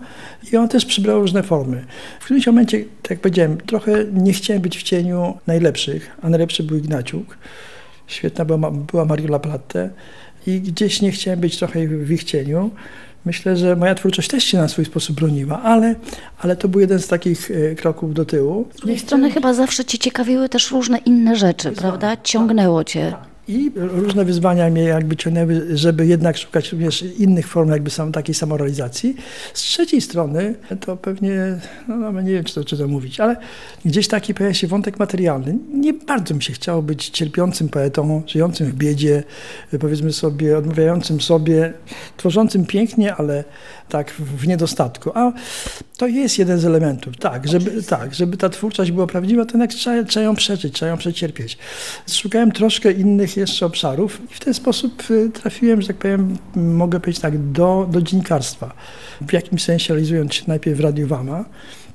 i 0.52 0.56
ono 0.56 0.68
też 0.68 0.86
przybrało 0.86 1.20
różne 1.20 1.42
formy. 1.42 1.84
W 2.20 2.24
którymś 2.24 2.46
momencie, 2.46 2.84
tak 3.02 3.10
jak 3.10 3.20
powiedziałem, 3.20 3.56
trochę 3.56 4.04
nie 4.12 4.32
chciałem 4.32 4.62
być 4.62 4.78
w 4.78 4.82
cieniu 4.82 5.38
najlepszych, 5.46 6.10
a 6.22 6.28
najlepszy 6.28 6.62
był 6.62 6.76
Ignaciuk. 6.76 7.38
Świetna 8.10 8.44
była, 8.44 8.70
była 8.70 9.04
Mariola 9.04 9.38
Platte 9.38 9.90
i 10.46 10.60
gdzieś 10.60 11.02
nie 11.02 11.12
chciałem 11.12 11.40
być 11.40 11.58
trochę 11.58 11.86
w 11.86 12.10
ich 12.10 12.24
cieniu. 12.24 12.70
Myślę, 13.24 13.56
że 13.56 13.76
moja 13.76 13.94
twórczość 13.94 14.28
też 14.28 14.44
się 14.44 14.58
na 14.58 14.68
swój 14.68 14.84
sposób 14.84 15.16
broniła, 15.16 15.62
ale, 15.62 15.94
ale 16.38 16.56
to 16.56 16.68
był 16.68 16.80
jeden 16.80 16.98
z 16.98 17.08
takich 17.08 17.50
e, 17.50 17.74
kroków 17.74 18.14
do 18.14 18.24
tyłu. 18.24 18.68
Z 18.74 18.76
drugiej 18.76 18.98
strony 18.98 19.30
chyba 19.30 19.54
zawsze 19.54 19.84
cię 19.84 19.98
ciekawiły 19.98 20.48
też 20.48 20.70
różne 20.70 20.98
inne 20.98 21.36
rzeczy, 21.36 21.72
prawda? 21.72 22.16
Ciągnęło 22.16 22.84
cię. 22.84 23.14
I 23.48 23.70
różne 23.74 24.24
wyzwania 24.24 24.70
mnie 24.70 24.82
jakby 24.82 25.16
ciągnęły, 25.16 25.66
żeby 25.76 26.06
jednak 26.06 26.36
szukać 26.38 26.72
również 26.72 27.02
innych 27.02 27.48
form 27.48 27.70
jakby 27.70 27.90
sam, 27.90 28.12
takiej 28.12 28.34
samorealizacji. 28.34 29.16
Z 29.54 29.60
trzeciej 29.60 30.00
strony, 30.00 30.54
to 30.80 30.96
pewnie, 30.96 31.58
no, 31.88 31.96
no 31.96 32.20
nie 32.20 32.32
wiem 32.32 32.44
czy 32.44 32.54
to, 32.54 32.64
czy 32.64 32.78
to 32.78 32.88
mówić, 32.88 33.20
ale 33.20 33.36
gdzieś 33.84 34.08
taki 34.08 34.34
pojawia 34.34 34.54
się 34.54 34.66
wątek 34.66 34.98
materialny. 34.98 35.58
Nie 35.74 35.92
bardzo 35.92 36.34
mi 36.34 36.42
się 36.42 36.52
chciało 36.52 36.82
być 36.82 37.08
cierpiącym 37.08 37.68
poetą, 37.68 38.22
żyjącym 38.26 38.66
w 38.66 38.74
biedzie, 38.74 39.22
powiedzmy 39.80 40.12
sobie, 40.12 40.58
odmawiającym 40.58 41.20
sobie, 41.20 41.72
tworzącym 42.16 42.66
pięknie, 42.66 43.14
ale 43.14 43.44
tak 43.88 44.10
w 44.10 44.46
niedostatku. 44.46 45.10
A 45.14 45.32
to 45.96 46.06
jest 46.06 46.38
jeden 46.38 46.58
z 46.58 46.64
elementów, 46.64 47.16
tak, 47.16 47.48
żeby, 47.48 47.82
tak, 47.82 48.14
żeby 48.14 48.36
ta 48.36 48.48
twórczość 48.48 48.90
była 48.90 49.06
prawdziwa, 49.06 49.44
to 49.44 49.50
jednak 49.52 49.70
trzeba, 49.70 50.04
trzeba 50.04 50.24
ją 50.24 50.34
przeżyć, 50.34 50.74
trzeba 50.74 50.90
ją 50.90 50.96
przecierpieć. 50.96 51.58
Szukałem 52.12 52.52
troszkę 52.52 52.92
innych 52.92 53.29
jeszcze 53.36 53.66
obszarów 53.66 54.20
i 54.30 54.34
w 54.34 54.40
ten 54.40 54.54
sposób 54.54 55.10
y, 55.10 55.30
trafiłem, 55.30 55.82
że 55.82 55.88
tak 55.88 55.96
powiem, 55.96 56.36
mogę 56.56 57.00
powiedzieć 57.00 57.22
tak, 57.22 57.52
do, 57.52 57.88
do 57.90 58.02
dziennikarstwa. 58.02 58.72
W 59.20 59.32
jakimś 59.32 59.64
sensie 59.64 59.94
realizując 59.94 60.34
się 60.34 60.44
najpierw 60.46 60.78
w 60.78 60.80
Radiu 60.80 61.06
Wama, 61.06 61.44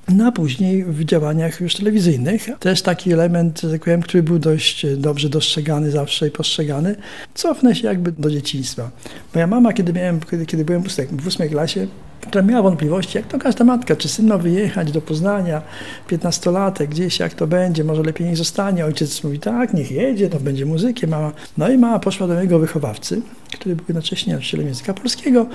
no 0.07 0.31
później 0.31 0.83
w 0.83 1.05
działaniach 1.05 1.61
już 1.61 1.75
telewizyjnych. 1.75 2.47
Też 2.59 2.81
taki 2.81 3.13
element, 3.13 3.61
tak 3.71 3.83
powiem, 3.83 4.01
który 4.01 4.23
był 4.23 4.39
dość 4.39 4.85
dobrze 4.97 5.29
dostrzegany 5.29 5.91
zawsze 5.91 6.27
i 6.27 6.31
postrzegany. 6.31 6.95
Cofnę 7.33 7.75
się 7.75 7.87
jakby 7.87 8.11
do 8.11 8.31
dzieciństwa. 8.31 8.91
Moja 9.33 9.47
mama, 9.47 9.73
kiedy, 9.73 9.93
miałem, 9.93 10.19
kiedy, 10.19 10.45
kiedy 10.45 10.65
byłem 10.65 10.83
w 11.11 11.27
ósmej 11.27 11.49
klasie, 11.49 11.87
która 12.21 12.43
miała 12.43 12.61
wątpliwości, 12.61 13.17
jak 13.17 13.27
to 13.27 13.39
każda 13.39 13.65
matka, 13.65 13.95
czy 13.95 14.09
syn 14.09 14.27
ma 14.27 14.37
wyjechać 14.37 14.91
do 14.91 15.01
Poznania, 15.01 15.61
15-latek, 16.09 16.87
gdzieś 16.87 17.19
jak 17.19 17.33
to 17.33 17.47
będzie, 17.47 17.83
może 17.83 18.03
lepiej 18.03 18.27
nie 18.27 18.35
zostanie. 18.35 18.85
Ojciec 18.85 19.23
mówi, 19.23 19.39
tak, 19.39 19.73
niech 19.73 19.91
jedzie, 19.91 20.29
to 20.29 20.39
będzie 20.39 20.65
muzykiem. 20.65 21.09
Mama. 21.09 21.31
No 21.57 21.69
i 21.69 21.77
mama 21.77 21.99
poszła 21.99 22.27
do 22.27 22.33
mojego 22.33 22.59
wychowawcy, 22.59 23.21
który 23.53 23.75
był 23.75 23.85
jednocześnie 23.87 24.33
nauczycielem 24.33 24.67
języka 24.67 24.93
polskiego 24.93 25.47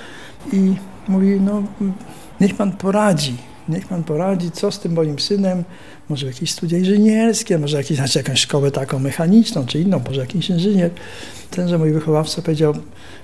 i 0.53 0.75
mówi, 1.09 1.41
no 1.41 1.63
niech 2.41 2.55
pan 2.55 2.73
poradzi, 2.73 3.50
niech 3.71 3.87
pan 3.87 4.05
poradzi, 4.05 4.51
co 4.51 4.73
z 4.73 4.81
tym 4.81 4.93
moim 4.93 5.19
synem, 5.19 5.65
może 6.09 6.27
jakieś 6.27 6.51
studia 6.51 6.79
inżynierskie, 6.79 7.59
może 7.59 7.77
jakieś, 7.77 7.97
znaczy 7.97 8.19
jakąś 8.19 8.41
szkołę 8.41 8.71
taką 8.71 8.99
mechaniczną, 8.99 9.67
czy 9.67 9.81
inną, 9.81 10.01
może 10.07 10.21
jakiś 10.21 10.51
inżynier. 10.51 10.91
Tenże 11.51 11.79
mój 11.79 11.93
wychowawca 11.93 12.43
powiedział, 12.43 12.75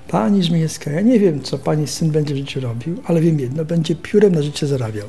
pani 0.09 0.43
Żmijewska, 0.43 0.91
ja 0.91 1.01
nie 1.01 1.21
wiem, 1.21 1.43
co 1.43 1.59
pani 1.59 1.87
syn 1.87 2.11
będzie 2.11 2.35
w 2.35 2.37
życiu 2.37 2.61
robił, 2.61 3.03
ale 3.05 3.21
wiem 3.21 3.41
jedno, 3.41 3.65
będzie 3.65 3.95
piórem 3.95 4.35
na 4.35 4.43
życie 4.43 4.67
zarabiał. 4.67 5.09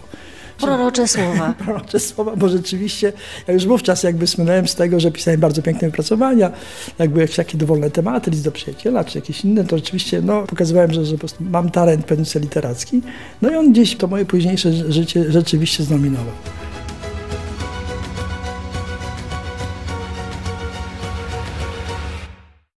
Prorocze 0.58 1.08
słowa. 1.08 1.54
Prorocze 1.66 2.00
słowa, 2.00 2.36
bo 2.36 2.50
rzeczywiście 2.50 3.14
ja 3.48 3.54
już 3.54 3.66
wówczas 3.66 4.04
jakby 4.04 4.28
słynąłem 4.28 4.68
z 4.68 4.76
tego, 4.76 5.00
że 5.00 5.12
pisałem 5.12 5.40
bardzo 5.40 5.62
piękne 5.62 5.88
wypracowania, 5.88 6.52
jakby 7.00 7.22
jakieś 7.22 7.36
takie 7.36 7.58
dowolne 7.58 7.92
tematy, 7.92 8.32
list 8.32 8.44
do 8.44 8.52
przyjaciela, 8.52 9.04
czy 9.04 9.18
jakieś 9.18 9.46
inne, 9.46 9.64
to 9.64 9.78
rzeczywiście 9.78 10.22
no, 10.22 10.44
pokazywałem, 10.44 10.94
że, 10.94 11.06
że 11.06 11.12
po 11.14 11.20
prostu 11.20 11.44
mam 11.44 11.70
talent 11.70 12.06
pewien 12.06 12.26
literacki. 12.36 13.02
No 13.42 13.52
i 13.52 13.56
on 13.56 13.72
gdzieś 13.72 13.96
to 13.96 14.08
moje 14.08 14.26
późniejsze 14.26 14.74
życie 14.92 15.32
rzeczywiście 15.32 15.84
zdominował. 15.84 16.34